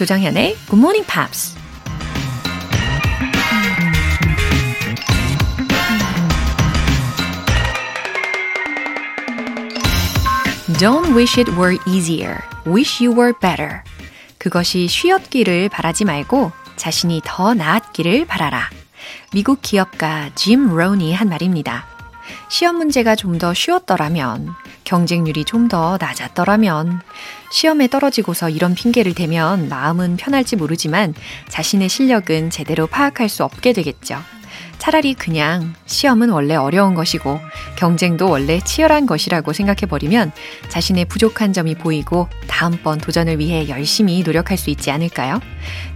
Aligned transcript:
조정현의 0.00 0.56
Good 0.70 0.76
Morning 0.78 1.06
Pops. 1.06 1.54
Don't 10.78 11.14
wish 11.14 11.38
it 11.38 11.52
were 11.54 11.76
easier. 11.86 12.38
Wish 12.66 13.04
you 13.04 13.14
were 13.14 13.34
better. 13.38 13.82
그것이 14.38 14.88
쉬었기를 14.88 15.68
바라지 15.68 16.06
말고 16.06 16.50
자신이 16.76 17.20
더 17.22 17.52
나았기를 17.52 18.24
바라라. 18.24 18.70
미국 19.34 19.60
기업가 19.60 20.30
짐 20.34 20.74
로니 20.74 21.12
한 21.12 21.28
말입니다. 21.28 21.84
시험 22.48 22.76
문제가 22.76 23.14
좀 23.16 23.36
더 23.36 23.52
쉬웠더라면, 23.52 24.54
경쟁률이 24.90 25.44
좀 25.44 25.68
더 25.68 25.96
낮았더라면, 26.00 27.00
시험에 27.52 27.86
떨어지고서 27.86 28.48
이런 28.48 28.74
핑계를 28.74 29.14
대면 29.14 29.68
마음은 29.68 30.16
편할지 30.16 30.56
모르지만 30.56 31.14
자신의 31.48 31.88
실력은 31.88 32.50
제대로 32.50 32.88
파악할 32.88 33.28
수 33.28 33.44
없게 33.44 33.72
되겠죠. 33.72 34.18
차라리 34.80 35.12
그냥 35.12 35.74
시험은 35.84 36.30
원래 36.30 36.56
어려운 36.56 36.94
것이고 36.94 37.38
경쟁도 37.76 38.28
원래 38.28 38.60
치열한 38.60 39.04
것이라고 39.04 39.52
생각해버리면 39.52 40.32
자신의 40.68 41.04
부족한 41.04 41.52
점이 41.52 41.74
보이고 41.74 42.28
다음번 42.48 42.98
도전을 42.98 43.38
위해 43.38 43.68
열심히 43.68 44.22
노력할 44.22 44.56
수 44.56 44.70
있지 44.70 44.90
않을까요? 44.90 45.38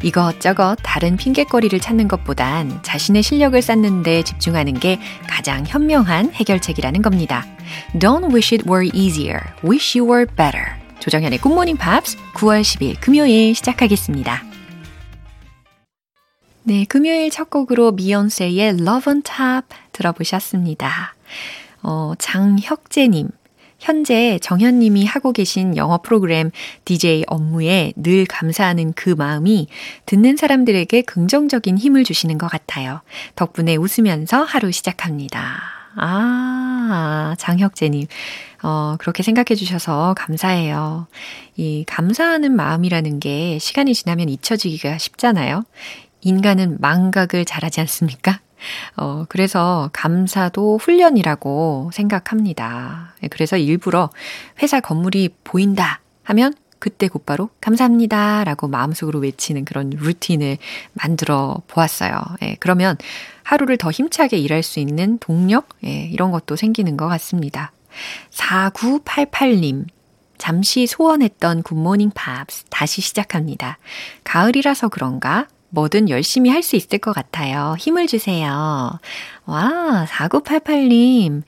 이것저것 0.02 0.76
다른 0.82 1.16
핑계거리를 1.16 1.80
찾는 1.80 2.08
것보단 2.08 2.80
자신의 2.82 3.22
실력을 3.22 3.60
쌓는데 3.60 4.22
집중하는 4.22 4.74
게 4.74 5.00
가장 5.26 5.64
현명한 5.66 6.32
해결책이라는 6.34 7.00
겁니다. 7.00 7.46
Don't 7.94 8.32
wish 8.34 8.54
it 8.54 8.68
were 8.68 8.88
easier. 8.94 9.40
Wish 9.64 9.98
you 9.98 10.08
were 10.08 10.26
better. 10.36 10.66
조정현의 11.00 11.38
굿모닝 11.38 11.78
팝스 11.78 12.18
9월 12.34 12.60
10일 12.60 13.00
금요일 13.00 13.54
시작하겠습니다. 13.54 14.53
네, 16.66 16.86
금요일 16.88 17.30
첫 17.30 17.50
곡으로 17.50 17.94
비욘세의 17.94 18.78
Love 18.80 19.12
on 19.12 19.22
Top 19.22 19.68
들어보셨습니다. 19.92 21.14
어, 21.82 22.14
장혁재님. 22.18 23.28
현재 23.78 24.38
정현님이 24.40 25.04
하고 25.04 25.32
계신 25.32 25.76
영어 25.76 25.98
프로그램 25.98 26.50
DJ 26.86 27.24
업무에 27.26 27.92
늘 27.96 28.24
감사하는 28.24 28.94
그 28.94 29.10
마음이 29.10 29.68
듣는 30.06 30.38
사람들에게 30.38 31.02
긍정적인 31.02 31.76
힘을 31.76 32.02
주시는 32.02 32.38
것 32.38 32.46
같아요. 32.46 33.02
덕분에 33.36 33.76
웃으면서 33.76 34.42
하루 34.42 34.72
시작합니다. 34.72 35.60
아, 35.96 37.34
장혁재님. 37.38 38.06
어, 38.62 38.96
그렇게 38.98 39.22
생각해 39.22 39.54
주셔서 39.54 40.14
감사해요. 40.16 41.06
이 41.56 41.84
감사하는 41.86 42.56
마음이라는 42.56 43.20
게 43.20 43.58
시간이 43.58 43.92
지나면 43.92 44.30
잊혀지기가 44.30 44.96
쉽잖아요. 44.96 45.64
인간은 46.24 46.78
망각을 46.80 47.44
잘하지 47.44 47.80
않습니까? 47.82 48.40
어, 48.96 49.24
그래서 49.28 49.90
감사도 49.92 50.78
훈련이라고 50.78 51.90
생각합니다. 51.92 53.14
네, 53.20 53.28
그래서 53.28 53.56
일부러 53.56 54.10
회사 54.62 54.80
건물이 54.80 55.30
보인다 55.44 56.00
하면 56.22 56.54
그때 56.78 57.08
곧바로 57.08 57.48
감사합니다 57.60 58.44
라고 58.44 58.68
마음속으로 58.68 59.18
외치는 59.20 59.64
그런 59.64 59.90
루틴을 59.90 60.58
만들어 60.92 61.62
보았어요. 61.66 62.22
예, 62.42 62.56
그러면 62.60 62.96
하루를 63.42 63.78
더 63.78 63.90
힘차게 63.90 64.36
일할 64.38 64.62
수 64.62 64.80
있는 64.80 65.18
동력? 65.18 65.68
예, 65.84 66.06
이런 66.06 66.30
것도 66.30 66.56
생기는 66.56 66.96
것 66.96 67.08
같습니다. 67.08 67.72
4988님. 68.30 69.86
잠시 70.36 70.86
소원했던 70.86 71.62
굿모닝 71.62 72.10
팝스 72.14 72.64
다시 72.68 73.00
시작합니다. 73.00 73.78
가을이라서 74.24 74.88
그런가 74.88 75.46
뭐든 75.74 76.08
열심히 76.08 76.50
할 76.50 76.62
수 76.62 76.76
있을 76.76 76.98
것 76.98 77.12
같아요. 77.12 77.76
힘을 77.78 78.06
주세요. 78.06 78.90
와, 79.44 80.06
4988님. 80.08 81.42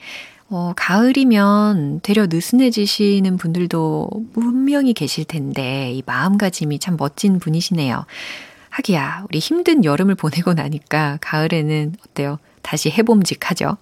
어, 0.48 0.72
가을이면 0.76 2.00
되려 2.02 2.26
느슨해지시는 2.26 3.36
분들도 3.36 4.10
분명히 4.34 4.92
계실 4.92 5.24
텐데, 5.24 5.90
이 5.92 6.02
마음가짐이 6.06 6.78
참 6.78 6.96
멋진 6.98 7.38
분이시네요. 7.38 8.04
하기야, 8.70 9.24
우리 9.28 9.38
힘든 9.38 9.84
여름을 9.84 10.14
보내고 10.16 10.52
나니까 10.54 11.18
가을에는 11.20 11.94
어때요? 12.06 12.38
다시 12.62 12.90
해봄직하죠. 12.90 13.76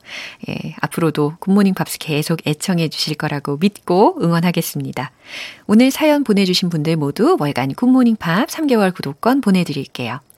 예, 0.48 0.74
앞으로도 0.80 1.36
굿모닝 1.40 1.72
팝스 1.74 1.98
계속 1.98 2.46
애청해 2.46 2.88
주실 2.90 3.16
거라고 3.16 3.56
믿고 3.56 4.18
응원하겠습니다. 4.22 5.10
오늘 5.66 5.90
사연 5.90 6.22
보내주신 6.22 6.68
분들 6.68 6.96
모두 6.96 7.36
월간 7.40 7.74
굿모닝 7.74 8.16
팝 8.16 8.46
3개월 8.48 8.94
구독권 8.94 9.40
보내드릴게요. 9.40 10.20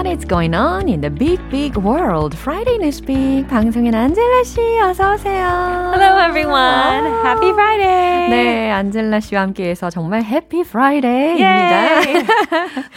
What 0.00 0.16
is 0.16 0.24
going 0.24 0.54
on 0.54 0.88
in 0.88 1.02
the 1.02 1.10
big 1.10 1.38
big 1.50 1.76
world? 1.76 2.34
Friday 2.34 2.78
Newspeak 2.78 3.46
방송인 3.48 3.94
안젤라 3.94 4.44
씨 4.44 4.58
어서 4.80 5.12
오세요. 5.12 5.92
Hello 5.92 6.16
everyone. 6.24 7.04
Happy 7.22 7.50
Friday. 7.50 8.30
네, 8.30 8.70
안젤라 8.70 9.20
씨와 9.20 9.42
함께해서 9.42 9.90
정말 9.90 10.22
Happy 10.22 10.62
Friday입니다. 10.62 12.00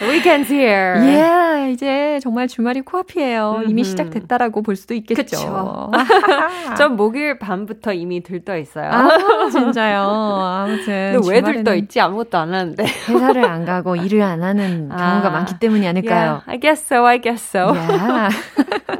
Weekend's 0.00 0.50
here. 0.50 0.96
Yeah, 0.96 1.70
이제 1.74 2.20
정말 2.22 2.48
주말이 2.48 2.80
코앞이에요. 2.80 3.64
이미 3.68 3.84
시작됐다라고 3.84 4.62
볼 4.62 4.74
수도 4.74 4.94
있겠죠. 4.94 5.90
전 6.78 6.96
목요일 6.96 7.38
밤부터 7.38 7.92
이미 7.92 8.22
들떠 8.22 8.56
있어요. 8.56 8.90
아, 8.90 9.50
진짜요. 9.50 10.00
아무튼 10.08 11.12
근데 11.20 11.30
왜 11.30 11.42
들떠 11.42 11.74
있지? 11.74 12.00
아무것도 12.00 12.38
안 12.38 12.54
하는데. 12.54 12.82
회사를 12.82 13.44
안 13.44 13.66
가고 13.66 13.94
일을 13.94 14.22
안 14.22 14.42
하는 14.42 14.88
경우가 14.88 15.28
아, 15.28 15.30
많기 15.30 15.58
때문이 15.58 15.86
아닐까요? 15.86 16.14
Yeah, 16.14 16.44
I 16.46 16.58
guess 16.58 16.93
so. 16.93 17.05
I 17.05 17.17
guess 17.17 17.41
so. 17.41 17.73
Yeah. 17.73 18.31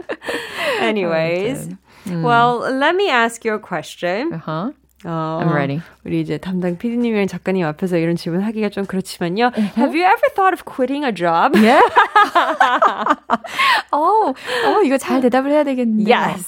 Anyways, 0.80 1.70
mm. 2.06 2.24
well, 2.24 2.60
let 2.60 2.96
me 2.96 3.10
ask 3.10 3.46
you 3.46 3.54
a 3.54 3.60
question. 3.60 4.34
Uh-huh. 4.34 4.72
어, 5.06 5.40
I'm 5.42 5.54
ready. 5.54 5.82
우리 6.06 6.20
이제 6.20 6.38
담당 6.38 6.78
PD님이랑 6.78 7.28
작가님 7.28 7.66
앞에서 7.66 7.98
이런 7.98 8.18
질문 8.18 8.42
하기가 8.42 8.70
좀 8.70 8.86
그렇지만요. 8.86 9.52
Uh-huh. 9.56 9.76
Have 9.78 9.96
you 9.96 10.04
ever 10.04 10.28
thought 10.36 10.54
of 10.54 10.66
quitting 10.66 11.06
a 11.06 11.12
job? 11.12 11.56
Yeah. 11.56 11.82
어, 13.92 14.34
어, 14.34 14.84
이거 14.84 14.98
잘 14.98 15.22
대답을 15.22 15.52
해야 15.52 15.64
되겠네요. 15.64 16.08
Yes. 16.08 16.46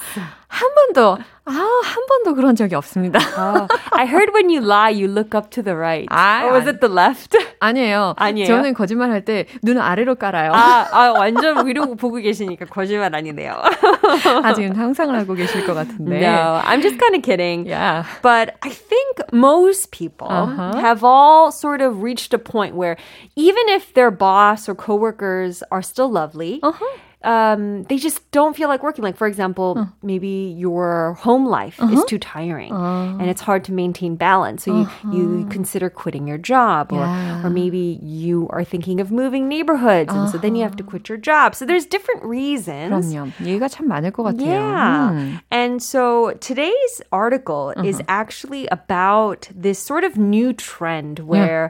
한 0.47 0.69
번도 0.75 1.17
아, 1.43 1.51
한 1.51 2.05
번도 2.05 2.35
그런 2.35 2.55
적이 2.55 2.75
없습니다. 2.75 3.19
oh, 3.37 3.67
I 3.91 4.05
heard 4.05 4.31
when 4.31 4.49
you 4.49 4.61
lie, 4.61 4.89
you 4.89 5.07
look 5.07 5.33
up 5.35 5.49
to 5.49 5.63
the 5.63 5.75
right. 5.75 6.07
아, 6.11 6.43
Or 6.45 6.53
was 6.53 6.67
it 6.67 6.79
the 6.81 6.91
left? 6.91 7.35
아니에요. 7.59 8.13
아니에요. 8.17 8.45
저는 8.47 8.73
거짓말 8.73 9.09
할 9.09 9.25
때 9.25 9.45
눈을 9.63 9.81
아래로 9.81 10.15
깔아요. 10.15 10.51
아, 10.53 10.87
아 10.91 11.11
완전 11.11 11.65
위로 11.65 11.95
보고 11.95 12.17
계시니까 12.17 12.65
거짓말 12.65 13.15
아니네요. 13.15 13.53
아, 14.43 14.53
지금 14.53 14.75
상상을 14.75 15.17
하고 15.17 15.33
계실 15.33 15.65
것 15.65 15.73
같은데. 15.73 16.21
No, 16.21 16.61
I'm 16.63 16.81
just 16.81 16.99
kind 16.99 17.15
of 17.15 17.23
kidding. 17.23 17.65
Yeah. 17.65 18.05
But 18.21 18.55
I 18.61 18.69
think 18.69 19.33
most 19.33 19.91
people 19.91 20.29
uh-huh. 20.29 20.77
have 20.77 21.03
all 21.03 21.51
sort 21.51 21.81
of 21.81 22.03
reached 22.03 22.33
a 22.33 22.39
point 22.39 22.75
where 22.75 22.97
even 23.35 23.63
if 23.69 23.93
their 23.93 24.11
boss 24.11 24.69
or 24.69 24.75
coworkers 24.75 25.63
are 25.71 25.81
still 25.81 26.09
lovely, 26.09 26.59
uh-huh 26.61 26.85
um, 27.25 27.83
they 27.83 27.97
just 27.97 28.17
don't 28.31 28.55
feel 28.57 28.67
like 28.67 28.81
working. 28.81 29.03
Like, 29.03 29.15
for 29.15 29.27
example, 29.27 29.87
maybe 30.01 30.55
your 30.57 31.13
home 31.21 31.45
life 31.45 31.77
is 31.93 32.03
too 32.05 32.17
tiring 32.17 32.73
and 32.73 33.29
it's 33.29 33.41
hard 33.41 33.63
to 33.65 33.71
maintain 33.71 34.15
balance. 34.15 34.63
So 34.65 34.73
you, 34.73 35.13
you 35.13 35.45
consider 35.51 35.89
quitting 35.91 36.25
your 36.27 36.39
job 36.39 36.91
or, 36.91 36.97
Yeah. 37.05 37.45
or 37.45 37.51
maybe 37.51 37.99
you 38.01 38.47
are 38.49 38.63
thinking 38.63 38.99
of 38.99 39.11
moving 39.11 39.47
neighborhoods. 39.47 40.09
And 40.11 40.29
so 40.33 40.39
then 40.39 40.55
you 40.55 40.63
have 40.63 40.75
to 40.77 40.83
quit 40.83 41.09
your 41.09 41.19
job. 41.19 41.53
So 41.53 41.65
there's 41.65 41.85
different 41.85 42.23
reasons. 42.25 42.89
그럼요. 43.13 43.29
얘기가 43.45 43.69
참 43.69 43.85
많을 43.85 44.09
것 44.11 44.23
같아요. 44.23 44.41
Yeah. 44.49 45.09
음. 45.13 45.39
And 45.51 45.77
so 45.83 46.33
today's 46.41 47.01
article 47.11 47.69
is 47.85 48.01
actually 48.09 48.65
about 48.73 49.47
this 49.53 49.77
sort 49.77 50.03
of 50.03 50.17
new 50.17 50.53
trend 50.53 51.19
where 51.19 51.69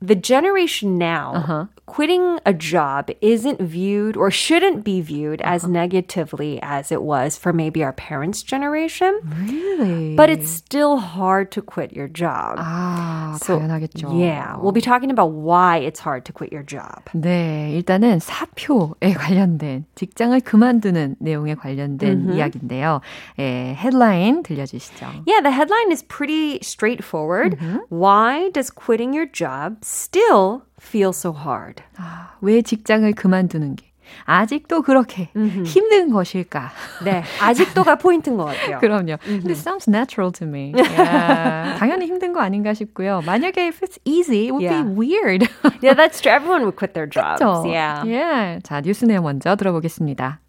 the 0.00 0.16
generation 0.16 0.98
now 0.98 1.68
quitting 1.86 2.40
a 2.46 2.52
job 2.52 3.10
isn't 3.20 3.60
viewed 3.60 4.16
or 4.16 4.30
shouldn't 4.30 4.82
be 4.82 5.00
viewed 5.00 5.40
as 5.42 5.66
negatively 5.66 6.58
as 6.62 6.90
it 6.90 7.02
was 7.02 7.36
for 7.36 7.52
maybe 7.52 7.84
our 7.84 7.92
parents' 7.92 8.42
generation. 8.42 9.20
Really? 9.46 10.16
But 10.16 10.30
it's 10.30 10.48
still 10.48 10.96
hard 10.98 11.52
to 11.52 11.62
quit 11.62 11.92
your 11.92 12.08
job. 12.08 12.56
아, 12.58 13.36
So, 13.42 13.58
당연하겠죠. 13.58 14.10
Yeah, 14.18 14.56
we'll 14.58 14.72
be 14.72 14.80
talking 14.80 15.10
about 15.10 15.32
why 15.32 15.78
it's 15.78 16.00
hard 16.00 16.24
to 16.26 16.32
quit 16.32 16.50
your 16.52 16.62
job. 16.64 17.04
네, 17.14 17.72
일단은 17.76 18.18
사표에 18.20 19.12
관련된 19.14 19.84
직장을 19.94 20.38
그만두는 20.40 21.16
내용에 21.20 21.54
관련된 21.54 22.34
이야기인데요. 22.34 23.00
예, 23.38 23.74
헤드라인 23.74 24.42
들려주시죠. 24.42 25.24
Yeah, 25.26 25.40
the 25.42 25.50
headline 25.52 25.92
is 25.92 26.02
pretty 26.02 26.58
straightforward. 26.62 27.58
Why 27.88 28.50
does 28.50 28.70
quitting 28.70 29.12
your 29.14 29.26
job 29.26 29.76
still 29.87 30.63
feel 30.81 31.09
so 31.13 31.31
hard? 31.33 31.81
아, 31.97 32.35
왜 32.41 32.61
직장을 32.61 33.09
그만두는 33.13 33.77
게 33.77 33.87
아직도 34.25 34.81
그렇게 34.83 35.29
힘든 35.65 36.11
것일까? 36.11 36.71
네, 37.05 37.23
아직도가 37.41 37.95
포인트인 37.97 38.35
것 38.37 38.45
같아요. 38.45 38.79
그럼요. 38.79 39.17
This 39.43 39.61
sounds 39.61 39.89
natural 39.89 40.31
to 40.33 40.45
me. 40.47 40.73
Yeah. 40.75 41.77
당연히 41.79 42.05
힘든 42.07 42.33
거 42.33 42.41
아닌가 42.41 42.73
싶고요. 42.73 43.21
만약에 43.25 43.67
if 43.67 43.81
it's 43.81 43.97
easy, 44.05 44.47
it 44.47 44.51
would 44.51 44.63
Yeah. 44.63 44.83
be 44.83 44.89
weird. 44.91 45.47
yeah, 45.81 45.93
that's 45.95 46.19
true. 46.21 46.31
Everyone 46.31 46.63
would 46.63 46.75
quit 46.75 46.93
their 46.93 47.07
jobs. 47.07 47.39
그렇죠? 47.41 47.65
Yeah. 47.67 48.03
예. 48.07 48.59
자, 48.63 48.81
뉴스 48.81 49.05
내용 49.05 49.23
먼저 49.23 49.55
들어보겠습니다. 49.55 50.39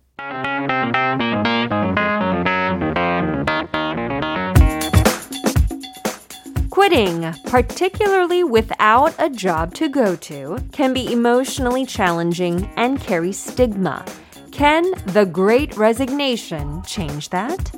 Quitting, 6.78 7.34
particularly 7.45 8.44
without 8.44 9.13
a 9.19 9.30
job 9.30 9.74
to 9.75 9.88
go 9.88 10.16
to, 10.16 10.57
can 10.72 10.94
be 10.94 11.12
emotionally 11.12 11.86
challenging 11.86 12.68
and 12.78 13.00
carry 13.00 13.31
stigma. 13.31 14.04
Can 14.51 14.92
the 15.13 15.25
great 15.25 15.78
resignation 15.78 16.81
change 16.84 17.30
that? 17.30 17.72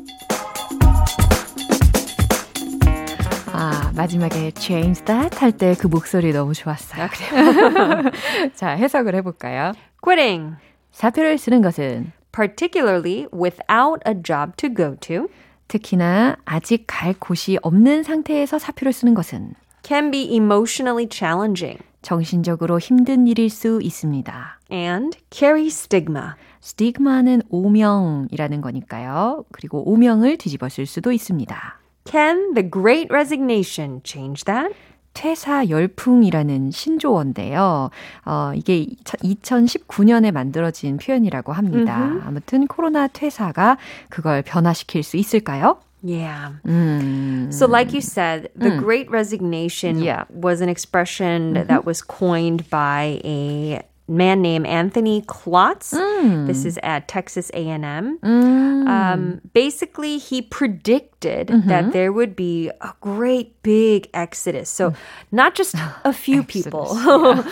아, 3.54 3.92
마지막에 3.96 4.52
change 4.52 5.04
that 5.06 5.36
할 5.40 5.52
때 5.52 5.76
그 5.76 5.88
목소리 5.88 6.32
너무 6.34 6.54
좋았어요. 6.54 7.08
자, 8.56 8.70
해석을 8.72 9.16
해볼까요? 9.16 9.74
Quitting, 10.02 10.56
사표를 10.92 11.38
쓰는 11.38 11.62
것은 11.62 12.12
particularly 12.32 13.28
without 13.32 14.02
a 14.06 14.14
job 14.14 14.58
to 14.58 14.68
go 14.68 14.96
to, 15.00 15.30
특히나 15.71 16.37
아직 16.45 16.85
갈 16.89 17.15
곳이 17.15 17.57
없는 17.63 18.03
상태에서 18.03 18.59
사표를 18.59 18.93
쓰는 18.93 19.15
것은 19.15 19.55
can 19.85 20.11
be 20.11 20.25
emotionally 20.35 21.09
challenging 21.11 21.79
정신적으로 22.03 22.79
힘든 22.79 23.27
일일 23.29 23.49
수 23.51 23.81
있습니다. 23.81 24.61
and 24.73 25.17
carry 25.31 25.67
stigma. 25.67 26.31
스티그마는 26.61 27.43
오명이라는 27.51 28.61
거니까요. 28.61 29.45
그리고 29.53 29.89
오명을 29.91 30.39
뒤집어 30.39 30.69
쓸 30.69 30.87
수도 30.87 31.13
있습니다. 31.13 31.79
Can 32.05 32.55
the 32.55 32.69
great 32.69 33.09
resignation 33.11 34.01
change 34.05 34.45
that? 34.45 34.75
퇴사 35.13 35.69
열풍이라는 35.69 36.71
신조어인데요. 36.71 37.91
어, 38.25 38.53
이게 38.55 38.87
2019년에 39.05 40.31
만들어진 40.33 40.97
표현이라고 40.99 41.53
합니다. 41.53 42.13
아무튼 42.25 42.67
코로나 42.67 43.07
퇴사가 43.09 43.77
그걸 44.09 44.43
변화시킬 44.43 45.03
수 45.03 45.17
있을까요? 45.17 45.79
Yeah. 46.03 46.55
음, 46.65 47.51
So, 47.53 47.67
like 47.67 47.93
you 47.93 48.01
said, 48.01 48.49
the 48.59 48.71
great 48.79 49.11
resignation 49.11 49.99
Yeah. 50.03 50.25
was 50.31 50.63
an 50.63 50.71
expression 50.71 51.53
that 51.69 51.85
was 51.85 52.01
coined 52.01 52.71
by 52.71 53.21
a 53.23 53.83
man 54.10 54.42
named 54.42 54.68
Anthony 54.68 55.24
Klotz. 55.26 55.92
This 55.92 56.66
is 56.66 56.80
at 56.84 57.08
Texas 57.08 57.50
A&M. 57.54 58.20
Um, 58.24 59.42
basically, 59.54 60.18
he 60.18 60.42
predicted 60.44 61.50
that 61.66 61.92
there 61.92 62.14
would 62.14 62.36
be 62.36 62.70
a 62.82 62.94
great 63.02 63.62
big 63.64 64.08
exodus. 64.14 64.70
So, 64.70 64.94
not 65.32 65.56
just 65.56 65.76
a 66.04 66.14
few 66.14 66.44
people, 66.44 66.94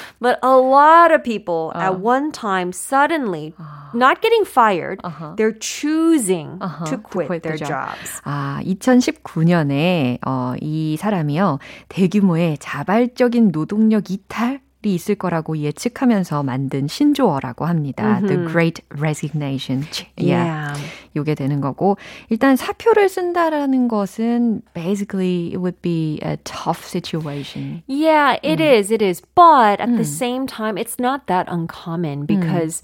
but 0.21 0.38
a 0.44 0.57
lot 0.57 1.12
of 1.12 1.24
people 1.24 1.71
at 1.75 2.00
one 2.00 2.31
time 2.31 2.71
suddenly 2.71 3.56
not 3.94 4.21
getting 4.21 4.45
fired, 4.45 5.01
they're 5.38 5.54
choosing 5.54 6.60
to 6.86 6.98
quit, 6.98 7.27
quit 7.27 7.44
the 7.44 7.50
their 7.50 7.57
job. 7.57 7.69
jobs. 7.69 8.21
아, 8.25 8.62
2019년에 8.65 10.19
어, 10.25 10.54
이 10.62 10.98
사람이요 10.98 11.60
대규모의 11.89 12.57
자발적인 12.60 13.51
노동력 13.51 14.12
이탈 14.12 14.62
이 14.62 14.67
있을 14.82 15.16
거라고 15.16 15.58
예측하면서 15.58 16.42
만든 16.42 16.86
신조어라고 16.86 17.66
합니다. 17.66 18.20
The 18.26 18.46
Great 18.48 18.82
Resignation. 18.90 19.84
Yeah. 20.16 20.80
요게 21.16 21.34
되는 21.34 21.60
거고 21.60 21.96
일단 22.28 22.56
사표를 22.56 23.08
쓴다라는 23.08 23.88
것은 23.88 24.62
basically 24.75 25.48
it 25.48 25.58
would 25.58 25.80
be 25.82 26.20
a 26.22 26.36
tough 26.44 26.84
situation. 26.84 27.82
Yeah, 27.88 28.38
it 28.42 28.60
is. 28.62 28.92
It 28.92 29.02
is. 29.02 29.22
But 29.34 29.80
at 29.80 29.96
the 29.96 30.04
same 30.04 30.46
time, 30.46 30.78
it's 30.78 30.98
not 30.98 31.26
that 31.26 31.46
uncommon 31.48 32.26
because 32.26 32.82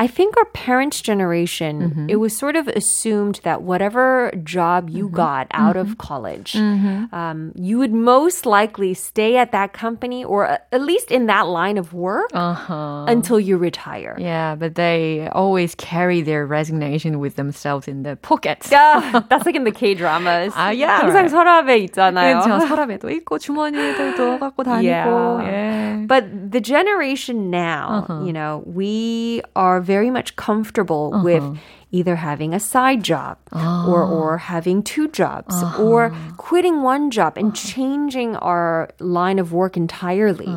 I 0.00 0.06
think 0.06 0.36
our 0.38 0.44
parents' 0.54 1.00
generation, 1.02 2.06
it 2.08 2.22
was 2.22 2.30
sort 2.30 2.54
of 2.54 2.68
assumed 2.68 3.40
that 3.42 3.62
whatever 3.66 4.30
job 4.44 4.90
you 4.90 5.08
got 5.10 5.48
out 5.50 5.74
of 5.76 5.98
college, 5.98 6.54
um, 6.54 7.50
you 7.58 7.78
would 7.78 7.92
most 7.92 8.46
likely 8.46 8.94
stay 8.94 9.36
at 9.36 9.50
that 9.50 9.72
company 9.72 10.22
or 10.22 10.44
a- 10.44 10.60
at 10.70 10.82
least 10.82 11.10
in 11.10 11.26
that 11.26 11.48
line 11.50 11.76
of 11.78 11.90
work 11.94 12.30
Uh-huh. 12.32 13.06
until 13.10 13.40
you 13.40 13.58
retire. 13.58 14.14
Yeah, 14.22 14.54
but 14.54 14.76
they 14.76 15.26
always 15.34 15.74
carry 15.74 16.22
their 16.22 16.46
resignation 16.46 17.18
with 17.18 17.34
themselves 17.34 17.88
in 17.88 18.04
the 18.06 18.14
pockets. 18.22 18.70
Yeah, 18.70 19.26
that's 19.28 19.46
like 19.46 19.56
in 19.58 19.64
the 19.64 19.74
K 19.74 19.94
dramas. 19.98 20.54
아, 20.54 20.70
yeah, 20.70 21.02
항상 21.02 21.26
right. 21.26 21.34
서랍에 21.34 21.90
있잖아요. 21.90 22.38
그렇죠. 22.46 22.62
서랍에도 22.70 23.10
있고 23.18 23.38
주머니에도 23.42 24.14
넣어갖고 24.14 24.62
다니고. 24.62 24.86
Yeah. 24.86 25.42
예. 25.42 26.06
But 26.06 26.52
the 26.52 26.60
generation 26.60 27.50
now, 27.50 28.06
you 28.24 28.32
know, 28.32 28.62
we 28.64 29.42
are 29.56 29.80
very 29.83 30.09
much 30.09 30.35
comfortable 30.35 31.11
with 31.23 31.43
uh-huh. 31.43 31.59
either 31.91 32.15
having 32.15 32.53
a 32.53 32.59
side 32.59 33.03
job 33.03 33.37
or 33.51 34.03
ah. 34.03 34.09
or 34.09 34.37
having 34.37 34.81
two 34.81 35.07
jobs 35.09 35.53
or 35.77 36.05
uh-huh. 36.05 36.33
quitting 36.37 36.81
one 36.81 37.11
job 37.11 37.37
and 37.37 37.51
uh-huh. 37.51 37.69
changing 37.69 38.35
our 38.37 38.89
line 38.99 39.39
of 39.39 39.53
work 39.53 39.77
entirely. 39.77 40.47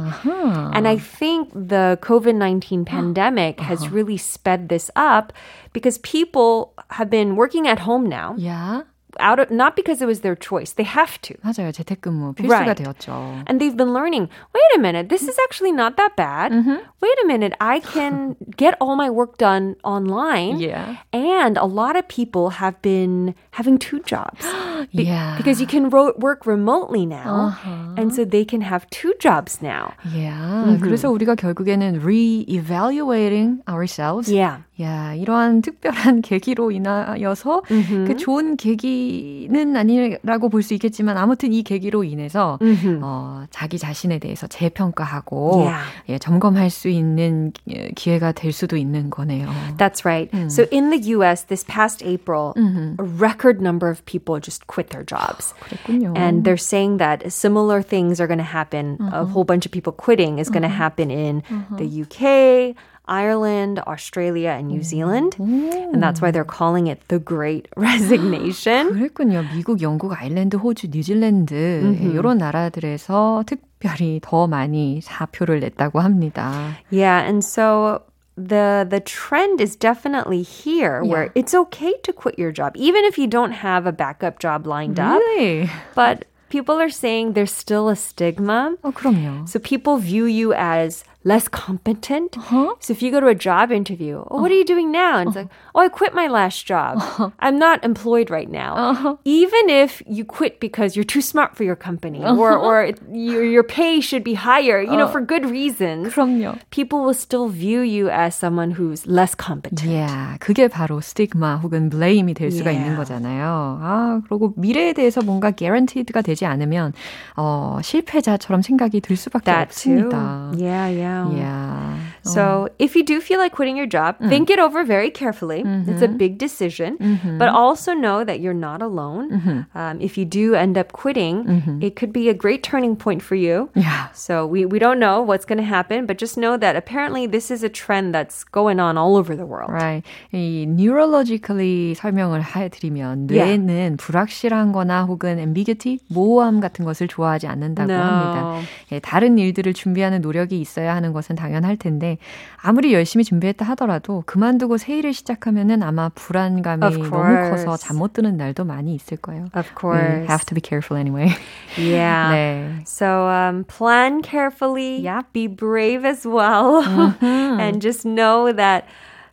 And 0.76 0.88
I 0.88 0.97
think 0.97 1.52
the 1.52 1.99
COVID-19 2.02 2.87
pandemic 2.87 3.61
has 3.61 3.88
really 3.88 4.16
sped 4.16 4.68
this 4.68 4.90
up 4.97 5.33
because 5.73 5.99
people 5.99 6.75
have 6.90 7.11
been 7.11 7.37
working 7.37 7.66
at 7.68 7.80
home 7.80 8.06
now. 8.06 8.37
야, 8.38 8.85
out 9.20 9.40
of 9.44 9.51
not 9.51 9.75
because 9.75 10.01
it 10.01 10.06
was 10.08 10.22
their 10.22 10.36
choice. 10.40 10.72
They 10.72 10.88
have 10.88 11.20
to. 11.28 11.36
맞아요. 11.44 11.74
재택근무 11.75 12.32
필수가 12.34 12.48
Right. 12.48 12.78
되었죠. 12.80 13.44
And 13.46 13.60
they've 13.60 13.75
been 13.75 13.92
learning, 13.92 14.30
wait 14.56 14.72
a 14.74 14.80
minute, 14.80 15.10
this 15.10 15.28
is 15.28 15.36
actually 15.44 15.74
not 15.75 15.98
that 16.00 16.16
bad. 16.16 16.56
Wait 16.56 17.18
a 17.22 17.28
minute, 17.28 17.51
I 17.60 17.82
can 17.84 18.38
get 18.56 18.78
all 18.80 18.96
my 18.96 19.10
work 19.10 19.36
done 19.38 19.75
online. 19.84 20.63
Yeah. 20.63 20.96
And 21.12 21.58
a 21.60 21.68
lot 21.68 22.00
of 22.00 22.08
people 22.08 22.56
have 22.63 22.80
been 22.82 23.36
having 23.51 23.75
two 23.78 24.00
jobs. 24.08 24.48
Be- 24.96 25.04
Yeah. 25.04 25.36
Because 25.36 25.60
you 25.60 25.68
can 25.68 25.90
ro- 25.92 26.16
work 26.16 26.48
remotely 26.48 27.04
now. 27.06 27.51
And 28.00 28.16
so 28.16 28.24
they 28.24 28.46
can 28.48 28.62
have 28.63 28.88
two 28.96 29.12
jobs 29.20 29.60
now. 29.60 29.92
Yeah. 30.08 30.80
그래서 30.80 31.12
우리가 31.12 31.36
결국에는 31.36 32.00
re-evaluating 32.00 33.60
ourselves. 33.68 34.32
Yeah. 34.32 34.63
야, 34.83 35.14
이러한 35.14 35.62
특별한 35.62 36.21
계기로 36.21 36.71
인하여서 36.71 37.62
그 38.06 38.16
좋은 38.16 38.56
계기는 38.59 39.75
아니라고 39.75 40.49
볼 40.50 40.62
수 40.62 40.75
있겠지만 40.75 41.16
아무튼 41.16 41.52
이 41.52 41.62
계기로 41.62 42.04
인해서 42.04 42.59
어, 43.02 43.45
자기 43.50 43.78
자신에 43.78 44.18
대해서 44.18 44.47
재평가하고 44.47 45.62
Yeah. 45.66 45.85
예, 46.11 46.18
점검할 46.18 46.68
수 46.71 46.88
있는 46.88 47.52
예, 47.68 47.88
기회가 47.95 48.33
될 48.33 48.52
수도 48.52 48.76
있는 48.76 49.09
거네요. 49.11 49.49
That's 49.78 50.04
right. 50.04 50.28
So 50.50 50.66
in 50.73 50.90
the 50.90 50.99
US 51.16 51.45
this 51.47 51.64
past 51.64 52.02
April, 52.04 52.52
a 52.56 53.04
record 53.04 53.61
number 53.62 53.88
of 53.88 54.04
people 54.04 54.40
just 54.40 54.66
quit 54.66 54.90
their 54.90 55.04
jobs. 55.06 55.54
그랬군요. 55.61 56.12
And 56.16 56.45
they're 56.45 56.56
saying 56.61 56.99
that 56.99 57.23
similar 57.33 57.80
things 57.83 58.21
are 58.21 58.26
going 58.26 58.42
to 58.42 58.45
happen. 58.45 58.99
A 59.12 59.25
whole 59.25 59.45
bunch 59.45 59.64
of 59.66 59.73
people 59.73 59.92
quitting 59.92 60.38
is 60.38 60.50
going 60.50 60.62
to 60.62 60.68
happen 60.68 61.11
in 61.11 61.42
the 61.78 61.87
UK, 61.87 62.75
Ireland, 63.06 63.80
Australia, 63.88 64.51
and 64.51 64.68
New 64.68 64.84
Zealand. 64.84 65.36
And 65.40 66.01
that's 66.01 66.22
why 66.22 66.32
they're 66.32 66.46
calling 66.46 66.88
it 66.88 67.01
the 67.10 67.20
Great 67.20 67.68
Resignation. 67.75 68.94
그랬군요. 68.94 69.44
미국, 69.54 69.82
영국, 69.82 70.13
아일랜드, 70.13 70.56
호주, 70.56 70.88
뉴질랜드 70.92 71.54
mm-hmm. 71.54 72.16
이런 72.16 72.38
나라들에서 72.38 73.44
특별히 73.46 74.20
더 74.22 74.48
많이 74.48 75.01
사표를 75.01 75.60
냈다고 75.60 76.00
합니다. 76.00 76.78
Yeah, 76.90 77.28
and 77.28 77.44
so 77.44 78.04
the 78.38 78.88
the 78.90 79.01
trend 79.01 79.60
is 79.60 79.75
definitely 79.75 80.42
here 80.42 81.01
yeah. 81.04 81.12
where 81.12 81.32
it's 81.36 81.54
okay 81.54 81.94
to 82.04 82.13
quit 82.13 82.40
your 82.40 82.51
job 82.51 82.72
even 82.78 83.04
if 83.04 83.18
you 83.20 83.28
don't 83.28 83.51
have 83.51 83.86
a 83.86 83.92
backup 83.92 84.40
job 84.40 84.66
lined 84.66 84.98
really? 84.98 85.63
up. 85.63 85.70
But 85.96 86.25
people 86.50 86.80
are 86.80 86.90
saying 86.90 87.34
there's 87.34 87.51
still 87.51 87.90
a 87.90 87.96
stigma. 87.96 88.75
Oh, 88.84 88.92
그럼요. 88.92 89.48
So 89.50 89.60
people 89.60 89.98
view 89.98 90.25
you 90.25 90.54
as 90.54 91.04
less 91.25 91.48
competent. 91.48 92.36
Uh-huh. 92.38 92.74
So 92.80 92.94
if 92.94 93.01
you 93.04 93.12
go 93.12 93.20
to 93.20 93.28
a 93.28 93.36
job 93.36 93.72
interview, 93.72 94.24
oh, 94.32 94.42
what 94.42 94.50
are 94.50 94.56
you 94.56 94.66
doing 94.66 94.92
now? 94.92 95.20
And 95.20 95.30
it's 95.30 95.36
like, 95.36 95.50
oh, 95.75 95.82
I 95.82 95.88
quit 95.88 96.16
my 96.16 96.28
last 96.28 96.66
job. 96.66 96.98
Uh-huh. 96.98 97.30
I'm 97.40 97.60
not 97.60 97.84
employed 97.86 98.32
right 98.32 98.50
now. 98.50 98.75
Uh-huh. 98.75 99.16
Even 99.24 99.70
if 99.70 100.01
you 100.08 100.25
quit 100.25 100.60
because 100.60 100.96
you're 100.96 101.06
too 101.06 101.22
smart 101.22 101.56
for 101.56 101.63
your 101.63 101.75
company 101.75 102.25
or, 102.25 102.58
or 102.58 102.92
your, 103.13 103.44
your 103.44 103.62
pay 103.62 104.01
should 104.01 104.24
be 104.24 104.34
higher, 104.34 104.82
you 104.82 104.98
know, 104.98 105.08
for 105.08 105.22
good 105.22 105.46
reasons. 105.46 106.13
그럼요. 106.13 106.58
People 106.72 107.04
will 107.04 107.13
still 107.13 107.50
view 107.50 107.82
you 107.82 108.10
as 108.10 108.34
someone 108.34 108.72
who's 108.72 109.06
less 109.06 109.36
competent. 109.36 109.86
Yeah, 109.86 110.38
그게 110.40 110.68
바로 110.68 111.01
스티그마 111.01 111.58
혹은 111.62 111.92
블레임이 111.92 112.34
될 112.34 112.50
수가 112.50 112.72
yeah. 112.72 112.82
있는 112.82 112.98
거잖아요. 112.98 113.80
아, 113.80 114.22
그리고 114.28 114.54
미래에 114.58 114.94
대해서 114.94 115.22
뭔가 115.22 115.51
guaranteed가 115.51 116.24
되지 116.24 116.46
않으면 116.48 116.94
어, 117.38 117.78
실패자처럼 117.84 118.63
생각이 118.63 119.01
들 119.01 119.16
수밖에 119.16 119.46
that 119.46 119.70
없습니다. 119.70 120.51
Too. 120.54 120.66
Yeah, 120.66 120.88
yeah. 120.90 121.12
Yeah. 121.25 121.99
So 122.25 122.68
oh. 122.70 122.75
if 122.80 122.96
you 122.96 123.04
do 123.04 123.22
feel 123.22 123.40
like 123.40 123.54
quitting 123.54 123.78
your 123.78 123.88
job, 123.88 124.18
mm. 124.20 124.30
think 124.30 124.50
it 124.50 124.60
over 124.60 124.84
very 124.84 125.10
carefully. 125.10 125.63
Mm-hmm. 125.63 125.92
It's 125.92 126.01
a 126.01 126.08
big 126.08 126.38
decision, 126.38 126.98
mm-hmm. 126.98 127.38
but 127.38 127.50
also 127.50 127.94
know 127.94 128.24
that 128.24 128.40
you're 128.40 128.54
not 128.54 128.82
alone. 128.82 129.32
Mm-hmm. 129.32 129.78
Um, 129.78 130.01
if 130.01 130.18
you 130.18 130.25
do 130.25 130.56
end 130.56 130.78
up 130.78 130.92
quitting, 130.92 131.46
mm-hmm. 131.46 131.82
it 131.82 131.96
could 131.96 132.13
be 132.13 132.30
a 132.30 132.34
great 132.34 132.63
turning 132.63 132.96
point 132.96 133.22
for 133.22 133.36
you. 133.36 133.70
Yeah. 133.75 134.10
So 134.13 134.46
we, 134.46 134.66
we 134.66 134.80
don't 134.80 135.00
know 135.00 135.22
what's 135.22 135.46
going 135.46 135.58
to 135.58 135.63
happen, 135.63 136.06
but 136.06 136.18
just 136.18 136.38
know 136.38 136.58
that 136.58 136.75
apparently 136.75 137.25
this 137.28 137.51
is 137.51 137.63
a 137.63 137.70
trend 137.70 138.13
that's 138.13 138.44
going 138.44 138.80
on 138.80 138.98
all 138.98 139.16
over 139.16 139.36
the 139.36 139.46
world. 139.46 139.72
Right. 139.72 140.04
이 140.34 140.66
neurologically 140.68 141.96
설명을 141.96 142.44
해드리면 142.44 143.28
뇌는 143.28 143.68
yeah. 143.68 143.96
불확실한 143.98 144.72
거나 144.72 145.06
혹은 145.06 145.40
ambiguity, 145.40 146.00
모호함 146.10 146.60
같은 146.60 146.86
것을 146.86 147.08
좋아하지 147.08 147.48
않는다고 147.48 147.92
no. 147.92 148.00
합니다. 148.00 148.62
예, 148.92 149.00
다른 149.00 149.38
일들을 149.38 149.74
준비하는 149.74 150.22
노력이 150.22 150.60
있어야 150.60 150.96
하는 150.96 151.13
것은 151.13 151.36
당연할 151.36 151.78
텐데 151.78 152.15
아무리 152.63 152.93
열심히 152.93 153.25
준비했다 153.25 153.65
하더라도 153.71 154.23
그만두고 154.27 154.77
새 154.79 154.99
일을 154.99 155.13
시작하면은 155.13 155.83
아마 155.83 156.09
불안감이 156.11 156.81
너무 156.81 157.11
커서 157.11 157.77
잠 157.77 157.97
못 157.97 158.13
드는 158.13 158.37
날도 158.37 158.65
많이 158.65 158.95
있을 158.95 159.17
거예요. 159.17 159.47
Of 159.55 159.71
course. 159.79 160.21
We 160.21 160.27
have 160.29 160.45
to 160.47 160.55
be 160.55 160.61
careful 160.61 160.99
anyway. 161.01 161.35
Yeah. 161.79 162.33
네. 162.35 162.83
So 162.87 163.29
um, 163.29 163.65
plan 163.65 164.23
carefully. 164.23 165.01
Yeah. 165.01 165.23
Be 165.33 165.47
brave 165.47 166.05
as 166.05 166.27
well. 166.27 166.83
Mm-hmm. 166.83 167.61
and 167.61 167.81
just 167.81 168.05
know 168.05 168.53
that 168.53 168.85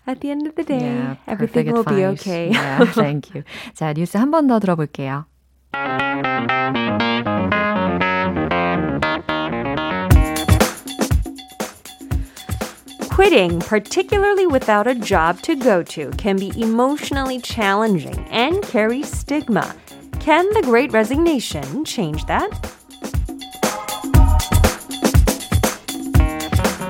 at 0.07 0.19
the 0.21 0.31
end 0.31 0.47
of 0.47 0.55
the 0.55 0.63
day, 0.63 0.79
yeah, 0.81 1.15
everything 1.27 1.71
will 1.71 1.81
advice. 1.81 1.95
be 1.95 2.05
okay. 2.19 2.51
yeah, 2.51 2.83
thank 2.91 3.33
you. 3.33 3.43
자, 3.73 3.93
뉴스 3.93 4.17
한 4.17 4.31
번 4.31 4.47
더 4.47 4.59
들어볼게요. 4.59 5.25
Quitting, 13.12 13.58
particularly 13.60 14.46
without 14.46 14.86
a 14.86 14.94
job 14.94 15.40
to 15.42 15.56
go 15.56 15.82
to, 15.82 16.10
can 16.16 16.36
be 16.36 16.52
emotionally 16.56 17.40
challenging 17.40 18.16
and 18.30 18.62
carry 18.62 19.02
stigma. 19.02 19.74
Can 20.20 20.46
the 20.54 20.62
great 20.62 20.92
resignation 20.92 21.84
change 21.84 22.24
that? 22.26 22.50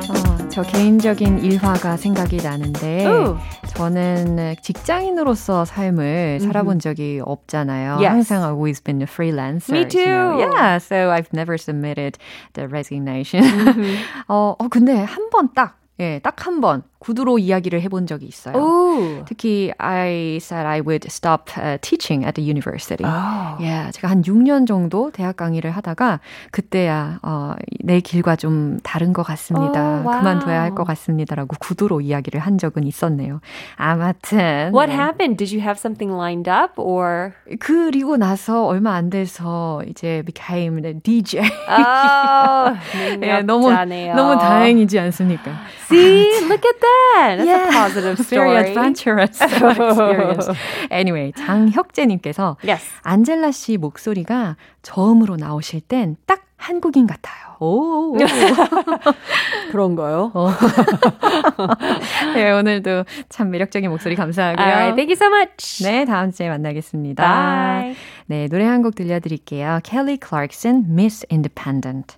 어, 0.09 0.49
저 0.50 0.62
개인적인 0.62 1.38
일화가 1.45 1.97
생각이 1.97 2.37
나는데 2.38 3.07
Ooh. 3.07 3.38
저는 3.69 4.57
직장인으로서 4.62 5.64
삶을 5.64 6.38
mm-hmm. 6.38 6.45
살아본 6.47 6.81
적이 6.81 7.21
없잖아요. 7.25 8.00
Yes. 8.00 8.09
항상 8.11 8.43
always 8.43 8.81
been 8.81 9.00
a 9.02 9.07
freelancer. 9.07 9.71
Me 9.73 9.85
too. 9.85 10.00
You 10.00 10.05
know? 10.05 10.52
Yeah, 10.52 10.78
so 10.78 11.11
I've 11.11 11.33
never 11.33 11.57
submitted 11.57 12.19
the 12.55 12.67
resignation. 12.69 13.45
Mm-hmm. 13.45 13.97
어, 14.28 14.57
어, 14.59 14.69
근데 14.69 14.95
한 14.95 15.31
번 15.31 15.49
딱 15.55 15.78
예, 16.00 16.20
딱 16.20 16.36
한 16.38 16.60
번 16.62 16.84
구두로 17.03 17.38
이야기를 17.38 17.81
해본 17.81 18.07
적이 18.07 18.27
있어요. 18.27 18.55
Ooh. 18.55 19.25
특히 19.27 19.74
I 19.77 20.38
said 20.38 20.65
I 20.65 20.79
would 20.79 21.05
stop 21.10 21.51
uh, 21.60 21.77
teaching 21.81 22.24
at 22.24 22.36
the 22.36 22.48
university. 22.50 23.03
Oh. 23.03 23.62
예, 23.62 23.91
제가 23.91 24.07
한 24.10 24.22
6년 24.22 24.65
정도 24.65 25.12
대학 25.12 25.36
강의를 25.36 25.72
하다가 25.72 26.22
그때야 26.51 27.19
어, 27.22 27.55
내 27.83 28.00
길과 28.00 28.38
좀 28.38 28.79
다른 28.83 29.12
것 29.12 29.24
같습니다. 29.24 29.81
Oh, 29.81 30.07
wow. 30.07 30.19
그만둬야 30.19 30.62
할 30.62 30.74
것 30.74 30.86
같습니다라고 30.86 31.55
구두로 31.60 32.01
이야기를 32.01 32.39
한 32.39 32.57
적은 32.57 32.83
있었네요. 32.86 33.41
아무튼 33.75 34.72
What 34.74 34.89
happened? 34.91 35.38
Did 35.38 35.53
you 35.53 35.62
have 35.62 35.77
something 35.77 36.12
lined 36.15 36.50
up 36.50 36.74
or 36.77 37.33
그리고 37.60 38.17
나서 38.17 38.65
얼마 38.65 38.93
안 38.95 39.10
돼서 39.10 39.83
이제 39.88 40.24
became 40.25 40.81
the 40.81 41.00
DJ. 41.01 41.41
Oh, 41.67 42.77
예, 43.22 43.41
너무 43.41 43.69
너무 44.15 44.39
다행이지 44.39 44.98
않습니까? 45.00 45.51
See, 45.89 46.29
look 46.48 46.63
at 46.65 46.79
that. 46.79 46.93
That's 47.16 47.46
yeah. 47.46 47.70
a 47.70 47.72
positive 47.72 48.20
story. 48.26 48.50
Very 48.52 48.70
adventurous 48.70 49.42
experience. 49.42 50.50
Anyway, 50.92 51.32
장혁재님께서 51.34 52.58
yes. 52.64 52.84
안젤라 53.04 53.52
씨 53.52 53.78
목소리가 53.78 54.56
저음으로 54.82 55.36
나오실 55.38 55.82
땐 55.82 56.18
딱 56.26 56.42
한국인 56.58 57.08
같아요. 57.08 57.44
오. 57.60 58.18
그런가요? 59.72 60.32
어. 60.34 60.50
네, 62.36 62.52
오늘도 62.52 63.06
참 63.30 63.52
매력적인 63.52 63.90
목소리 63.90 64.16
감사하고요. 64.16 64.66
Alright, 64.66 64.96
thank 64.96 65.10
you 65.10 65.16
so 65.16 65.28
much. 65.30 65.84
네, 65.84 66.06
다음 66.06 66.32
주에 66.32 66.50
만나겠습니다. 66.50 67.24
Bye. 67.24 67.96
네, 68.28 68.48
노래 68.48 68.66
한 68.66 68.82
곡 68.84 68.96
들려드릴게요. 68.96 69.80
Kelly 69.84 70.18
Clarkson, 70.22 70.86
Miss 70.90 71.26
Independent. 71.32 72.18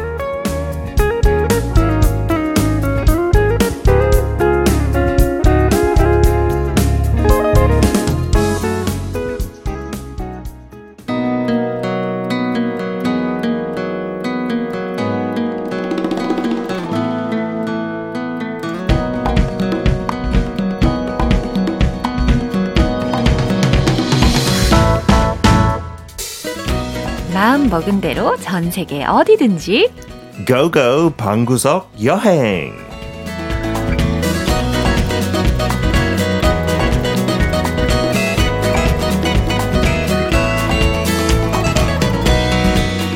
먹은 27.81 28.01
대로 28.01 28.35
전 28.37 28.69
세계 28.71 29.03
어디든지 29.03 29.91
고고 30.47 31.11
방구석 31.11 31.91
여행 32.03 32.73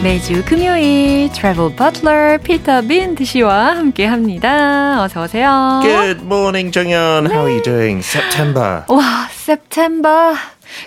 매주 0.04 0.44
금요일 0.46 1.32
트래블 1.32 1.76
버틀러 1.76 2.38
피터 2.38 2.82
빈트 2.82 3.26
씨와 3.26 3.76
함께 3.76 4.06
합니다. 4.06 5.02
어서 5.02 5.24
오세요. 5.24 5.82
Good 5.82 6.22
morning, 6.24 6.72
정연. 6.72 7.26
How 7.26 7.48
are 7.48 7.52
you 7.52 7.64
doing? 7.64 8.04
September. 8.06 8.84
와, 8.88 9.28
September. 9.32 10.36